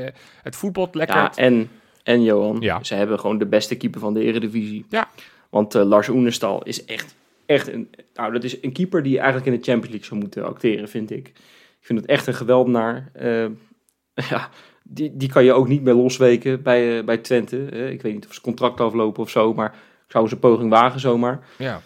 [0.43, 1.15] het voetbalt lekker.
[1.17, 1.70] Ja, en,
[2.10, 2.84] en Johan, Ja.
[2.84, 4.86] ze hebben gewoon de beste keeper van de Eredivisie.
[4.89, 5.10] Ja.
[5.49, 9.45] Want eh, Lars Oenestal is echt, echt een, nou, dat is een keeper die eigenlijk
[9.45, 11.28] in de Champions League zou moeten acteren, vind ik.
[11.28, 13.10] Ik vind het echt een geweldenaar.
[13.14, 13.45] Eh,
[14.30, 14.49] ja,
[14.84, 17.57] die, die kan je ook niet meer losweken bij, eh, bij Twente.
[17.91, 19.74] Ik weet niet of ze contract aflopen of zo, maar
[20.05, 21.39] ik zou zijn poging wagen zomaar.
[21.57, 21.82] ja.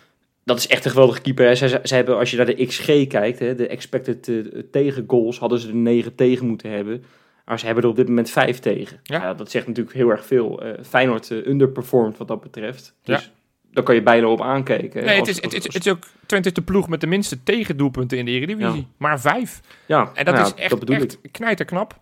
[0.46, 1.46] Dat is echt een geweldige keeper.
[1.46, 1.56] Hè.
[1.56, 4.32] Zij, zij hebben, als je naar de XG kijkt, hè, de expected
[4.72, 7.04] tegen goals, hadden ze er 9 tegen moeten hebben.
[7.46, 9.00] Maar ze hebben er op dit moment vijf tegen.
[9.04, 9.22] Ja.
[9.22, 9.34] Ja.
[9.34, 10.62] dat zegt natuurlijk heel erg veel.
[10.64, 12.96] Eh Feyenoord eh, underperformed wat dat betreft.
[13.04, 13.16] Ja.
[13.16, 13.32] Dus
[13.72, 15.04] daar kan je bijna op aankijken.
[15.06, 17.44] Nee, het Als- is, het, als- het is ook Twente de ploeg met de minste
[17.44, 18.80] tegendoelpunten in de Eredivisie.
[18.82, 18.86] Ja.
[18.98, 19.60] Maar vijf.
[19.86, 21.32] ja, En dat nou is ja, echt, dat bedoel echt ik.
[21.32, 22.00] knijterknap.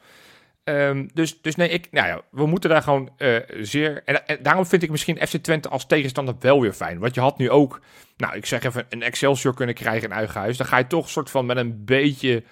[0.64, 4.02] Ehm, dus, dus nee, ik, nou ja, we moeten daar gewoon eh, zeer...
[4.06, 7.00] En, en daarom vind ik misschien FC Twente als tegenstander wel weer fijn.
[7.00, 7.80] Want je had nu ook,
[8.18, 10.58] nou ik zeg even, een Excelsior kunnen krijgen in eigen huis.
[10.58, 12.44] Dan ga je toch soort van met een beetje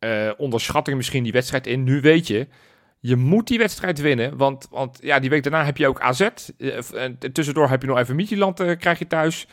[0.00, 1.84] eh, onderschatting misschien die wedstrijd in.
[1.84, 2.46] Nu weet je,
[3.00, 4.36] je moet die wedstrijd winnen.
[4.36, 6.20] Want, want ja, die week daarna heb je ook AZ.
[6.20, 9.46] Eh, en tussendoor heb je nog even Midtjylland eh, krijg je thuis.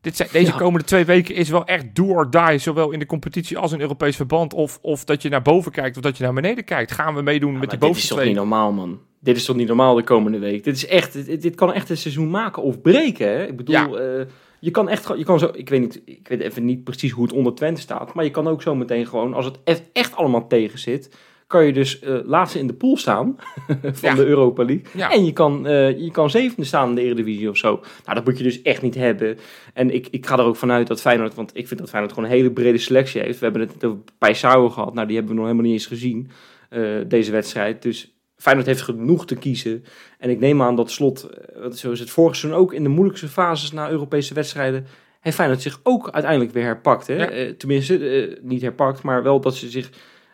[0.00, 0.56] Dit zijn, deze Ja.
[0.58, 2.58] komende twee weken is wel echt do or die.
[2.58, 4.54] Zowel in de competitie als in Europees verband.
[4.54, 6.92] Of, of dat je naar boven kijkt of dat je naar beneden kijkt.
[6.92, 8.46] Gaan we meedoen Ja, met die dit is bovenste toch niet twee?
[8.46, 9.00] normaal, man.
[9.20, 10.64] Dit is toch niet normaal de komende week.
[10.64, 13.28] Dit is echt, dit, dit kan echt een seizoen maken of breken.
[13.28, 13.46] Hè?
[13.46, 14.26] Ik bedoel, eh,
[14.60, 17.24] je kan echt, je kan zo, ik weet niet, ik weet even niet precies hoe
[17.24, 20.14] het onder Twente staat, maar je kan ook zo meteen gewoon, als het echt, echt
[20.16, 23.36] allemaal tegen zit, kan je dus eh laatste in de pool staan
[23.66, 24.14] van Ja.
[24.14, 24.84] de Europa League.
[24.94, 25.10] Ja.
[25.12, 27.68] En je kan, eh, je kan zevende staan in de Eredivisie of zo.
[28.04, 29.38] Nou, dat moet je dus echt niet hebben.
[29.74, 32.28] En ik, ik ga er ook vanuit dat Feyenoord, want ik vind dat Feyenoord gewoon
[32.30, 33.38] een hele brede selectie heeft.
[33.38, 36.30] We hebben het over Paisao gehad, nou die hebben we nog helemaal niet eens gezien,
[36.68, 37.82] eh, deze wedstrijd.
[37.82, 39.84] Dus Feyenoord heeft genoeg te kiezen.
[40.18, 42.82] En ik neem aan dat slot, eh, want zo is het vorig seizoen ook in
[42.82, 44.86] de moeilijkste fases na Europese wedstrijden,
[45.20, 47.06] heeft Feyenoord zich ook uiteindelijk weer herpakt.
[47.06, 47.14] Hè?
[47.14, 47.30] Ja.
[47.30, 49.88] Eh, tenminste, eh, niet herpakt, maar wel dat ze zich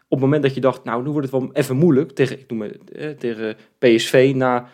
[0.09, 2.51] op het moment dat je dacht, nou, nu wordt het wel even moeilijk tegen, ik
[2.51, 4.69] noem het, eh, tegen PSV na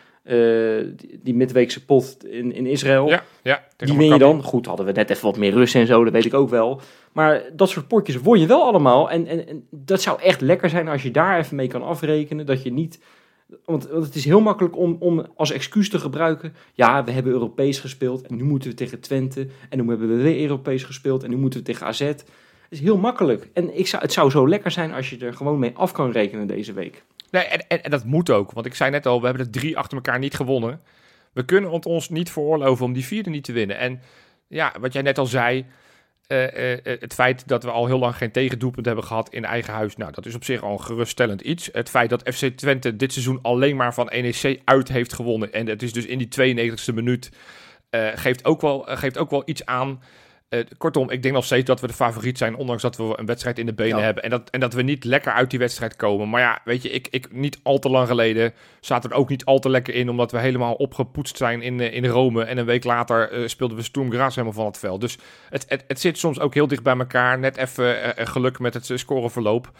[1.22, 3.08] die, midweekse pot in, in Israël.
[3.08, 3.64] Ja, ja.
[3.76, 4.42] Die win je dan.
[4.42, 6.80] Goed, hadden we net even wat meer rust en zo, dat weet ik ook wel.
[7.12, 9.10] Maar dat soort potjes won je wel allemaal.
[9.10, 12.46] En, en, en dat zou echt lekker zijn als je daar even mee kan afrekenen.
[12.46, 13.00] Dat je niet...
[13.64, 16.54] Want, want het is heel makkelijk om, om als excuus te gebruiken.
[16.74, 19.46] Ja, we hebben Europees gespeeld en nu moeten we tegen Twente.
[19.68, 21.98] En nu hebben we weer Europees gespeeld en nu moeten we tegen AZ.
[21.98, 22.24] Het
[22.68, 23.48] is heel makkelijk.
[23.52, 26.10] En ik zou, het zou zo lekker zijn als je er gewoon mee af kan
[26.10, 27.04] rekenen deze week.
[27.30, 28.52] Nee, en, en, dat moet ook.
[28.52, 30.80] Want ik zei net al, we hebben er drie achter elkaar niet gewonnen.
[31.32, 33.78] We kunnen ons niet veroorloven om die vierde niet te winnen.
[33.78, 34.00] En
[34.48, 35.66] ja, wat jij net al zei,
[36.30, 39.72] eh, eh, het feit dat we al heel lang geen tegendoelpunt hebben gehad in eigen
[39.72, 41.68] huis, nou, dat is op zich al een geruststellend iets.
[41.72, 45.66] Het feit dat FC Twente dit seizoen alleen maar van NEC uit heeft gewonnen en
[45.66, 47.30] het is dus in die 92e minuut,
[47.90, 50.02] eh, geeft, ook wel, eh, geeft ook wel iets aan.
[50.50, 53.26] Eh, kortom, ik denk nog steeds dat we de favoriet zijn, ondanks dat we een
[53.26, 54.04] wedstrijd in de benen Ja.
[54.04, 54.22] hebben.
[54.22, 56.28] En dat, en dat we niet lekker uit die wedstrijd komen.
[56.30, 59.28] Maar ja, weet je, ik, ik, niet al te lang geleden zaten we er ook
[59.28, 62.44] niet al te lekker in, omdat we helemaal opgepoetst zijn in, eh, in Rome.
[62.44, 65.00] En een week later eh, speelden we Sturm Graz helemaal van het veld.
[65.00, 65.18] Dus
[65.50, 67.38] het, het, het zit soms ook heel dicht bij elkaar.
[67.38, 69.70] Net even geluk met het scoreverloop.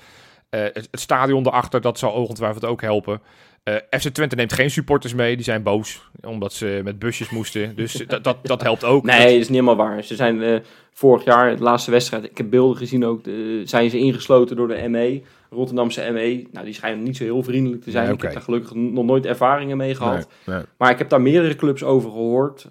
[0.50, 3.22] Het, het stadion erachter, dat zal ongetwijfeld ook helpen.
[3.62, 7.76] Eh, FC Twente neemt geen supporters mee, die zijn boos, omdat ze met busjes moesten.
[7.76, 9.04] Dus dat, dat, dat helpt ook.
[9.04, 10.04] Nee, dat is niet helemaal waar.
[10.04, 10.60] Ze zijn eh,
[10.92, 13.34] vorig jaar, de laatste wedstrijd, ik heb beelden gezien ook, eh,
[13.64, 16.46] zijn ze ingesloten door de ME, Rotterdamse ME.
[16.52, 18.04] Nou, die schijnen niet zo heel vriendelijk te zijn.
[18.04, 20.28] Nee, Ik heb daar gelukkig nog nooit ervaringen mee gehad.
[20.44, 20.64] Nee, nee.
[20.76, 22.66] Maar ik heb daar meerdere clubs over gehoord.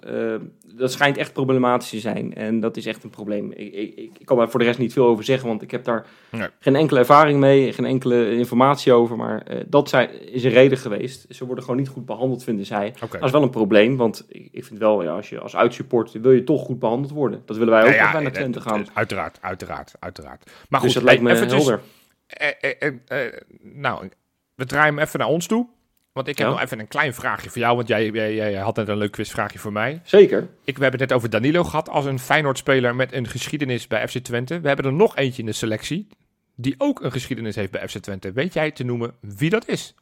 [0.80, 2.34] Dat schijnt echt problematisch te zijn.
[2.36, 3.52] En dat is echt een probleem.
[3.52, 5.84] Ik, ik, ik kan daar voor de rest niet veel over zeggen, want ik heb
[5.84, 6.48] daar Nee.
[6.60, 9.16] geen enkele ervaring mee, geen enkele informatie over.
[9.18, 11.26] Maar eh, dat zijn, is een reden geweest.
[11.30, 12.94] Ze worden gewoon niet goed behandeld, vinden zij.
[13.12, 16.22] Dat is wel een probleem, want ik, ik vind wel, ja, als je als uitsupporter
[16.22, 17.42] wil je toch goed behandeld worden.
[17.46, 18.86] Dat willen wij ook Ja, ja, wij naar Twente gaan.
[18.94, 20.44] Uiteraard, uiteraard, uiteraard.
[20.70, 21.82] Maar goed, dus dat lijkt me helder.
[22.28, 24.10] Eh, eh, eh, eh, nou,
[24.56, 25.68] we draaien hem even naar ons toe.
[26.12, 26.54] Want ik heb Ja.
[26.54, 27.76] nog even een klein vraagje voor jou.
[27.76, 30.02] Want jij, jij, jij had net een leuk quizvraagje voor mij.
[30.04, 30.48] Zeker.
[30.64, 34.08] Ik, we hebben het net over Danilo gehad als een Feyenoord-speler met een geschiedenis bij
[34.08, 34.60] FC Twente.
[34.60, 36.08] We hebben er nog eentje in de selectie
[36.56, 38.32] die ook een geschiedenis heeft bij FC Twente.
[38.32, 39.96] Weet jij te noemen wie dat is?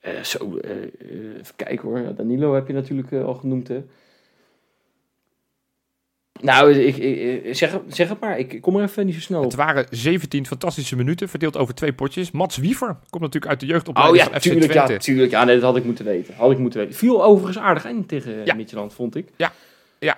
[0.00, 0.70] Eh, zo, eh,
[1.38, 2.14] even kijken hoor.
[2.14, 3.84] Danilo heb je natuurlijk al genoemd, hè.
[6.40, 8.38] Nou, ik, ik- zeg, het- zeg het maar.
[8.38, 9.44] Ik kom er even niet zo snel op.
[9.44, 12.30] Het waren 17 fantastische minuten, verdeeld over twee potjes.
[12.30, 14.92] Mats Wiever komt natuurlijk uit de Oh jeugdopleiding ja, van FC tuurlijk, Twente.
[14.92, 15.30] ja, tuurlijk.
[15.30, 16.34] Ja, nee, dat had ik moeten weten.
[16.36, 16.94] Had ik moeten weten.
[16.94, 18.54] Viel overigens aardig in tegen ja.
[18.54, 19.28] Midtjylland, vond ik.
[19.36, 19.52] Ja,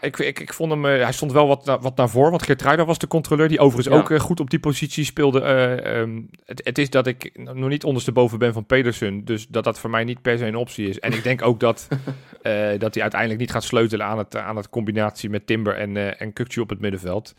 [0.01, 2.43] ik, ik, ik vond hem, eh, hij stond wel wat, na- wat naar voren, want
[2.43, 4.01] Geertruida was de controleur, die overigens Ja.
[4.01, 5.41] ook eh, goed op die positie speelde.
[5.41, 9.64] Eh, ehm, het, het is dat ik nog niet ondersteboven ben van Pedersen, dus dat
[9.64, 10.99] dat voor mij niet per se een optie is.
[11.01, 11.89] En ik denk ook dat,
[12.78, 16.20] dat hij uiteindelijk niet gaat sleutelen aan het, aan het combinatie met Timber en, eh
[16.20, 17.34] en Kukcu op het middenveld.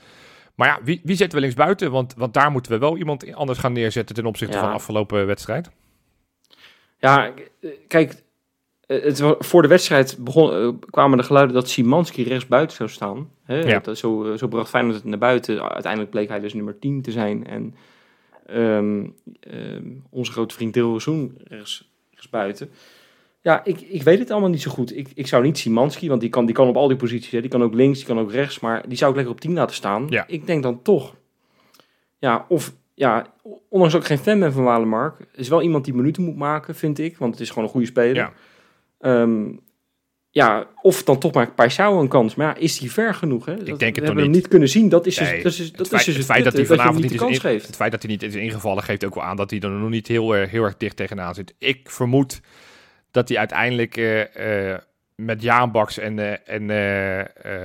[0.55, 1.91] Maar ja, wie, wie zetten we links buiten?
[1.91, 4.59] Want, want daar moeten we wel iemand anders gaan neerzetten ten opzichte Ja.
[4.59, 5.69] van de afgelopen wedstrijd.
[6.97, 7.31] Ja,
[7.87, 8.23] kijk.
[8.89, 13.29] Eh, Het, voor de wedstrijd begon, eh, kwamen de geluiden dat Simanski rechtsbuiten zou staan.
[13.43, 13.59] Hè?
[13.59, 13.79] Ja.
[13.79, 15.71] Dat, zo, eh, zo bracht Feyenoord het naar buiten.
[15.71, 17.47] Uiteindelijk bleek hij dus nummer 10 te zijn.
[17.47, 17.75] En
[18.45, 19.05] ehm,
[19.39, 22.69] ehm, onze grote vriend Dilrozoen rechts, rechtsbuiten.
[23.41, 24.97] Ja, ik, ik weet het allemaal niet zo goed.
[24.97, 27.31] Ik, ik zou niet Simanski, want die kan, die kan op al die posities.
[27.31, 27.41] Hè.
[27.41, 28.59] Die kan ook links, die kan ook rechts.
[28.59, 30.05] Maar die zou ik lekker op 10 laten staan.
[30.09, 30.23] Ja.
[30.27, 31.15] Ik denk dan toch.
[32.17, 33.33] Ja, of ja,
[33.69, 36.75] ondanks dat ik geen fan ben van Walemark, is wel iemand die minuten moet maken,
[36.75, 37.17] vind ik.
[37.17, 38.15] Want het is gewoon een goede speler.
[38.15, 38.33] Ja.
[38.99, 39.51] Ehm,
[40.29, 42.35] ja, of dan toch maar Paisao een kans.
[42.35, 43.45] Maar ja, is hij ver genoeg?
[43.45, 43.55] Hè?
[43.55, 44.41] Dat, denk het we toch hebben hem niet.
[44.41, 44.89] niet kunnen zien.
[44.89, 46.95] Dat is dus, Nee, dat is, dat het is dus het feit dat hij vanavond
[46.95, 47.67] niet de in- kans geeft.
[47.67, 49.89] het feit dat hij niet is ingevallen geeft ook wel aan dat hij er nog
[49.89, 51.53] niet heel, erg- heel erg dicht tegenaan zit.
[51.57, 52.41] Ik vermoed
[53.11, 54.79] dat hij uiteindelijk eh, eh,
[55.15, 57.19] met Jaanbaks en, eh en eh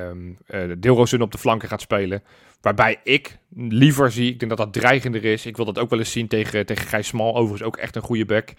[0.09, 2.23] ehm, eh, op de flanken gaat spelen.
[2.61, 5.47] Waarbij ik liever zie, ik denk dat dat dreigender is.
[5.47, 8.03] Ik wil dat ook wel eens zien tegen, tegen Gijs Smal, overigens ook echt een
[8.03, 8.53] goede back.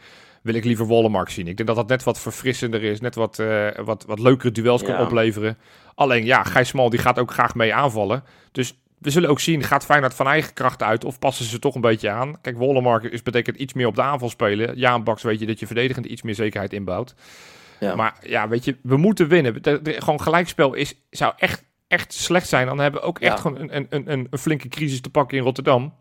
[0.45, 1.47] Wil ik liever Wollemark zien.
[1.47, 4.83] Ik denk dat dat net wat verfrissender is, net wat, eh, wat, wat leukere duels
[4.83, 5.57] kan opleveren.
[5.95, 8.23] Alleen ja, Gijs Smal die gaat ook graag mee aanvallen.
[8.51, 11.75] Dus we zullen ook zien, gaat Feyenoord van eigen kracht uit of passen ze toch
[11.75, 12.41] een beetje aan?
[12.41, 14.77] Kijk, Wollemark is betekent iets meer op de aanval spelen.
[14.77, 17.15] Ja, Baks weet je dat je verdedigend iets meer zekerheid inbouwt.
[17.79, 17.95] Ja.
[17.95, 19.61] Maar ja, weet je, we moeten winnen.
[19.63, 22.67] De- de- gewoon gelijkspel is, zou echt, echt slecht zijn.
[22.67, 23.41] Dan hebben we ook echt Ja.
[23.41, 25.93] gewoon een, een, een, een flinke crisis te pakken in Rotterdam.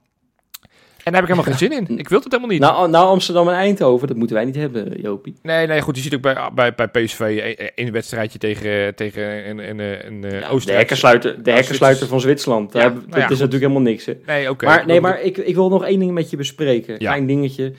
[1.05, 1.99] En daar heb ik helemaal geen zin in.
[1.99, 2.61] Ik wil het helemaal niet.
[2.61, 5.35] Nou, nou, Amsterdam en Eindhoven, dat moeten wij niet hebben, Jopie.
[5.43, 5.97] Nee, nee, goed.
[5.97, 10.23] Je ziet ook bij, bij, bij PSV een, een wedstrijdje tegen, tegen een, een, een,
[10.23, 12.73] Ja, de hekkensluiter, de hekkensluiter van Zwitserland.
[12.73, 13.29] Ja, nou ja, dat is goed.
[13.29, 14.07] natuurlijk helemaal niks.
[14.07, 14.15] Hè.
[14.27, 14.65] Nee, oké.
[14.65, 16.93] maar nee, maar ik, ik wil nog één ding met je bespreken.
[16.93, 16.99] Ja.
[16.99, 17.73] Klein dingetje.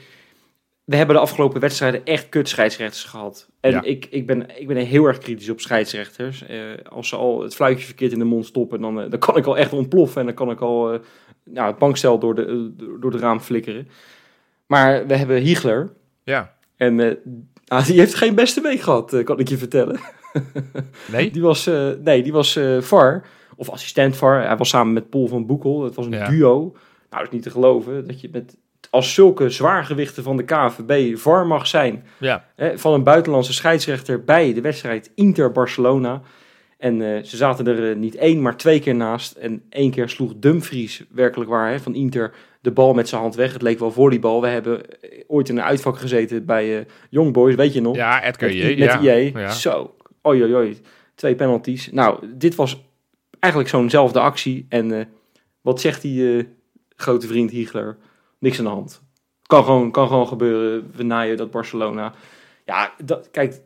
[0.86, 3.48] We hebben de afgelopen wedstrijden echt kut scheidsrechters gehad.
[3.60, 6.46] En ik, ik, ben, ik ben heel erg kritisch op scheidsrechters.
[6.46, 6.58] Eh,
[6.88, 9.46] als ze al het fluitje verkeerd in de mond stoppen, dan, eh, dan kan ik
[9.46, 10.20] al echt ontploffen.
[10.20, 11.00] En dan kan ik al eh,
[11.50, 13.88] nou, het bankstel door de, door de raam flikkeren.
[14.66, 15.92] Maar we hebben Hiegler.
[16.24, 16.54] Ja.
[16.76, 17.18] En
[17.66, 20.00] ah, die heeft geen beste week gehad, eh, kan ik je vertellen.
[21.12, 21.30] Nee?
[21.30, 23.26] Die was, eh, nee, die was VAR,
[23.56, 24.46] of assistent VAR.
[24.46, 25.84] Hij was samen met Paul van Boekel.
[25.84, 26.28] Het was een Ja.
[26.28, 26.60] duo.
[26.60, 26.72] Nou,
[27.10, 28.56] dat is niet te geloven dat je met
[28.90, 32.04] als zulke zwaargewichten van de KVB VAR mag zijn.
[32.18, 32.44] Ja.
[32.56, 36.22] Hè, van een buitenlandse scheidsrechter bij de wedstrijd Inter-Barcelona.
[36.76, 39.36] En eh, ze zaten er eh, niet één, maar twee keer naast.
[39.36, 43.34] En één keer sloeg Dumfries, werkelijk waar, hè, van Inter, de bal met zijn hand
[43.34, 43.52] weg.
[43.52, 44.40] Het leek wel volleybal.
[44.40, 47.96] We hebben eh, ooit in een uitvak gezeten bij eh Young Boys, weet je nog?
[47.96, 48.78] Ja, Edgar Met, J.
[48.78, 49.16] met ja.
[49.16, 49.32] IE.
[49.38, 49.50] Ja.
[49.50, 50.78] Zo, oi, oi, oi.
[51.14, 51.92] Twee penalties.
[51.92, 52.84] Nou, dit was
[53.38, 54.66] eigenlijk zo'nzelfde actie.
[54.68, 55.08] En
[55.60, 56.48] wat zegt die
[56.96, 57.96] grote vriend Hiegler?
[58.38, 59.02] Niks aan de hand.
[59.42, 60.90] Kan gewoon, kan gewoon gebeuren.
[60.94, 62.12] We naaien dat Barcelona.
[62.64, 63.60] Ja, dat, kijk,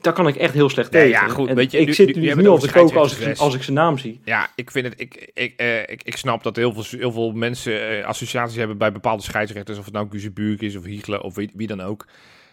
[0.00, 1.08] daar kan ik echt heel slecht tegen.
[1.08, 3.38] ja, goed, En weet je, ik nu- zit nu- nu, al te koken als ik,
[3.38, 4.20] als ik zijn naam zie.
[4.24, 5.00] Ja, ik vind het.
[5.00, 8.78] Ik, ik, eh, ik, ik snap dat heel veel, heel veel mensen eh, associaties hebben
[8.78, 9.78] bij bepaalde scheidsrechters.
[9.78, 12.06] Of het nou Guzebuurk is of Hiegler of wie, wie dan ook.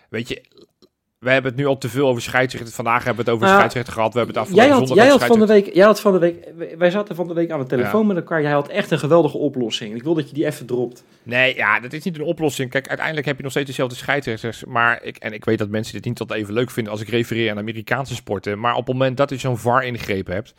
[0.09, 0.41] Weet je,
[1.20, 2.76] we hebben het nu al te veel over scheidsrechters.
[2.76, 4.13] Vandaag hebben we het over Nou, scheidsrechter gehad.
[4.13, 6.13] We hebben het afgelopen Jij had, zondag jij, had van de week, jij had van
[6.13, 8.41] de week, wij zaten van de week aan de telefoon met elkaar.
[8.41, 9.95] Jij had echt een geweldige oplossing.
[9.95, 11.03] Ik wil dat je die even dropt.
[11.24, 12.70] Nee, ja, dat is niet een oplossing.
[12.70, 14.65] Kijk, uiteindelijk heb je nog steeds dezelfde scheidsrechters.
[14.65, 17.09] Maar ik, en ik weet dat mensen dit niet tot even leuk vinden als ik
[17.09, 18.59] refereer aan Amerikaanse sporten.
[18.59, 20.53] Maar op het moment dat je zo'n VAR ingrepen hebt.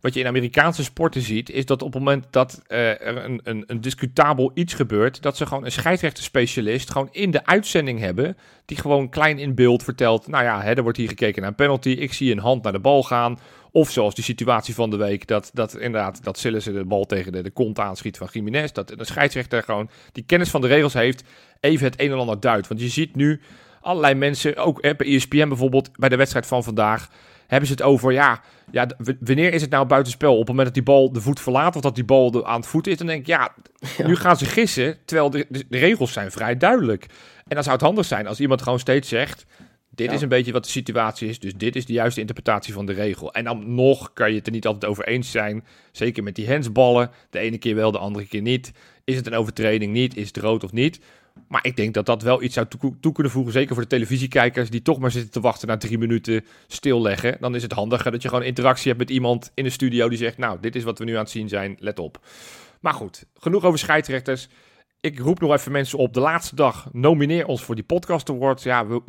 [0.00, 3.40] Wat je in Amerikaanse sporten ziet, is dat op het moment dat eh, er een,
[3.42, 8.36] een, een discutabel iets gebeurt, dat ze gewoon een scheidsrechterspecialist gewoon in de uitzending hebben,
[8.64, 11.56] die gewoon klein in beeld vertelt, nou ja, hè, er wordt hier gekeken naar een
[11.56, 13.38] penalty, ik zie een hand naar de bal gaan,
[13.72, 17.32] of zoals die situatie van de week, dat, dat inderdaad, dat Sillissen de bal tegen
[17.32, 20.94] de, de kont aanschiet van Jiménez, dat een scheidsrechter gewoon, die kennis van de regels
[20.94, 21.24] heeft,
[21.60, 22.68] even het een en ander duidt.
[22.68, 23.40] Want je ziet nu
[23.80, 27.10] allerlei mensen, ook hè, bij ESPN bijvoorbeeld, bij de wedstrijd van vandaag,
[27.50, 28.40] hebben ze het over, ja,
[28.70, 28.86] ja,
[29.20, 30.32] wanneer is het nou buitenspel?
[30.32, 32.56] Op het moment dat die bal de voet verlaat of dat die bal de, aan
[32.60, 33.54] het voet is, dan denk ik, ja,
[33.98, 34.06] Ja.
[34.06, 37.04] nu gaan ze gissen, terwijl de, de, de regels zijn vrij duidelijk.
[37.48, 39.46] En dan zou het handig zijn als iemand gewoon steeds zegt,
[39.90, 40.12] dit Ja.
[40.14, 42.92] is een beetje wat de situatie is, dus dit is de juiste interpretatie van de
[42.92, 43.32] regel.
[43.32, 46.48] En dan nog kan je het er niet altijd over eens zijn, zeker met die
[46.50, 48.72] handsballen, de ene keer wel, de andere keer niet.
[49.04, 50.16] Is het een overtreding niet?
[50.16, 51.00] Is het rood of niet?
[51.48, 52.66] Maar ik denk dat dat wel iets zou
[53.00, 53.52] toe, kunnen voegen.
[53.52, 57.36] Zeker voor de televisiekijkers die toch maar zitten te wachten na drie minuten stilleggen.
[57.40, 60.18] Dan is het handiger dat je gewoon interactie hebt met iemand in de studio die
[60.18, 62.20] zegt: Nou, dit is wat we nu aan het zien zijn, let op.
[62.80, 64.48] Maar goed, genoeg over scheidsrechters.
[65.00, 66.14] Ik roep nog even mensen op.
[66.14, 68.62] De laatste dag nomineer ons voor die podcast awards.
[68.62, 69.02] Ja, we,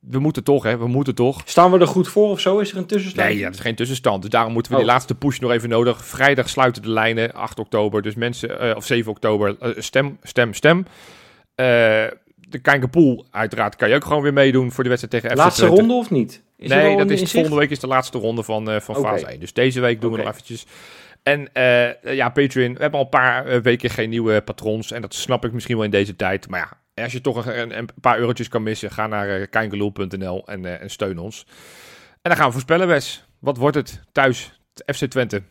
[0.00, 0.78] we, moeten toch, hè?
[0.78, 1.42] We moeten toch.
[1.44, 2.58] Staan we er goed voor of zo?
[2.58, 3.28] Is er een tussenstand?
[3.28, 4.22] Nee, ja, dat is geen tussenstand.
[4.22, 4.92] Dus daarom moeten we die Oh.
[4.92, 6.04] laatste push nog even nodig.
[6.04, 8.02] Vrijdag sluiten de lijnen, 8 oktober.
[8.02, 10.86] Dus mensen, eh, of 7 oktober, eh, stem, stem, stem.
[11.60, 12.06] Eh,
[12.36, 15.60] de Kijkerpool, uiteraard, kan je ook gewoon weer meedoen voor de wedstrijd tegen FC Laatste
[15.60, 15.80] Twente.
[15.80, 16.42] ronde of niet?
[16.56, 19.40] Is nee, dat is volgende week is de laatste ronde van, eh, van fase 1.
[19.40, 20.66] Dus deze week doen we nog eventjes.
[21.22, 22.74] En eh, ja, Patreon.
[22.74, 24.92] We hebben al een paar weken geen nieuwe patrons.
[24.92, 26.48] En dat snap ik misschien wel in deze tijd.
[26.48, 29.46] Maar ja, als je toch een, een, paar eurotjes kan missen, ga naar uh,
[30.44, 31.46] en, en steun ons.
[32.10, 33.24] En dan gaan we voorspellen, Wes.
[33.38, 34.60] Wat wordt het thuis?
[34.86, 35.42] FC Twente.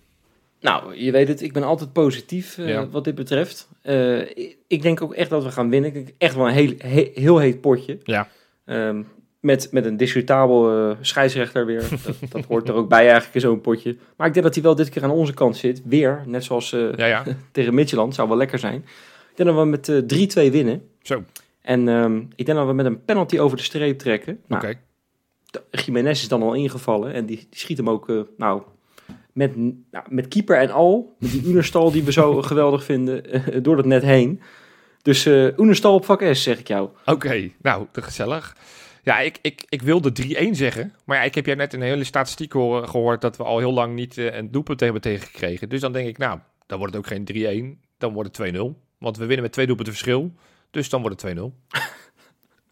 [0.62, 2.88] Nou, je weet het, ik ben altijd positief eh, Ja.
[2.89, 3.68] wat dit betreft.
[3.82, 5.95] Eh, ik- ik denk ook echt dat we gaan winnen.
[5.95, 7.97] Ik echt wel een heel, he- heel heet potje.
[8.03, 8.28] Ja.
[8.66, 9.01] Ehm,
[9.39, 11.82] met, met een discutabel eh, scheidsrechter weer.
[12.05, 13.97] dat, dat hoort er ook bij eigenlijk in zo'n potje.
[14.18, 15.82] Maar ik denk dat hij wel dit keer aan onze kant zit.
[15.86, 17.24] Weer, net zoals Ja, ja.
[17.51, 18.16] tegen Midtjylland.
[18.16, 18.86] Zou wel lekker zijn.
[19.36, 20.82] denk dat we met eh 3-2 winnen.
[21.01, 21.24] Zo,
[21.62, 24.39] En ehm, ik denk dat we met een penalty over de streep trekken.
[24.47, 24.80] Nou, oké.
[25.51, 28.07] de- Jiménez is dan al ingevallen en die, die schiet hem ook,
[28.38, 28.62] nou,
[29.39, 29.55] met,
[29.91, 31.15] nou, met keeper en al.
[31.19, 34.41] Met die Unerstal die we zo geweldig vinden, eh, door dat net heen.
[35.01, 36.89] Dus eh Unerstal op vak S, zeg ik jou.
[37.05, 38.55] Oké, nou, te gezellig.
[39.03, 40.93] Ja, ik, ik, ik wilde 3-1 zeggen.
[41.05, 43.73] Maar ja, ik heb jij net een hele statistiek horen, gehoord dat we al heel
[43.73, 45.69] lang niet eh, een doelpunt hebben tegengekregen.
[45.69, 47.87] Dus dan denk ik, nou, dan wordt het ook geen 3-1.
[47.97, 48.59] Dan wordt het 2-0.
[48.97, 50.33] Want we winnen met twee doelpunten verschil.
[50.71, 51.41] Dus dan wordt het 2-0.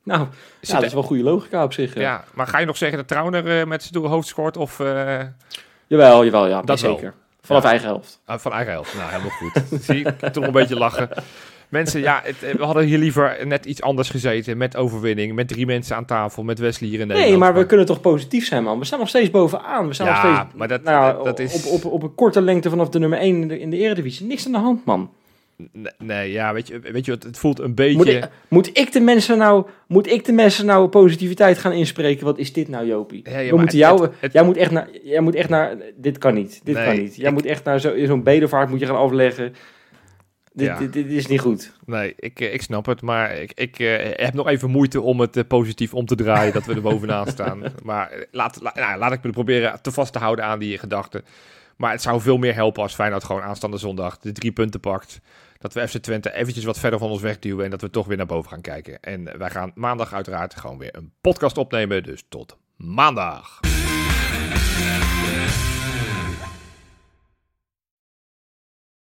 [0.04, 0.28] Nou,
[0.60, 1.96] Zit ja, dat is wel goede logica op zich.
[1.96, 4.58] Ja, maar ga je nog zeggen dat Trauner met zijn doel hoofd scoort?
[4.58, 4.80] Of
[5.88, 6.94] Jawel, jawel, ja, Dat wel.
[6.96, 7.14] zeker.
[7.42, 7.70] Vanaf Ja.
[7.70, 8.22] eigen helft.
[8.26, 8.96] ah, van eigen helft?
[8.96, 9.62] Nou, helemaal goed.
[9.86, 11.10] Zie, ik toch een beetje lachen.
[11.70, 14.58] Mensen, ja, het, eh, we hadden hier liever net iets anders gezeten.
[14.58, 17.32] Met overwinning, met drie mensen aan tafel, met Wesley hier in Nederland.
[17.32, 18.80] Nee, maar we kunnen toch positief zijn, man.
[18.80, 19.88] We staan nog steeds bovenaan.
[19.88, 21.66] We staan nog Ja, steeds maar dat, nou, dat is...
[21.66, 24.26] op, op, op een korte lengte vanaf de nummer 1 in de, in de Eredivisie.
[24.28, 25.10] Niks aan de hand, man.
[25.98, 27.98] Nee, ja, weet je, weet je wat, het voelt een beetje...
[27.98, 32.26] Moet ik, moet ik de mensen nou, moet ik de mensen nou positiviteit gaan inspreken?
[32.26, 33.30] Wat is dit nou, Jopie?
[33.30, 35.76] Ja, ja, We moeten jou, het- het- jij moet echt naar, jij moet echt naar,
[35.96, 37.16] dit kan niet, dit Nee, kan niet.
[37.16, 39.54] Jij ik- moet echt naar zo- zo'n bedevaart moet je gaan afleggen.
[40.54, 40.78] Dit, Ja.
[40.78, 41.72] dit, dit is niet goed.
[41.86, 43.96] Nee, ik, eh, ik snap het, maar ik, ik eh,
[44.26, 47.28] heb nog even moeite om het eh, positief om te draaien, dat we er bovenaan
[47.28, 47.62] staan.
[47.84, 51.24] Maar laat, la- nou, laat ik me proberen te vast te houden aan die gedachten.
[51.78, 55.20] Maar het zou veel meer helpen als Feyenoord gewoon aanstaande zondag de drie punten pakt.
[55.58, 58.18] Dat we FC Twente eventjes wat verder van ons wegduwen en dat we toch weer
[58.18, 59.00] naar boven gaan kijken.
[59.00, 63.60] En wij gaan maandag uiteraard gewoon weer een podcast opnemen, dus tot maandag.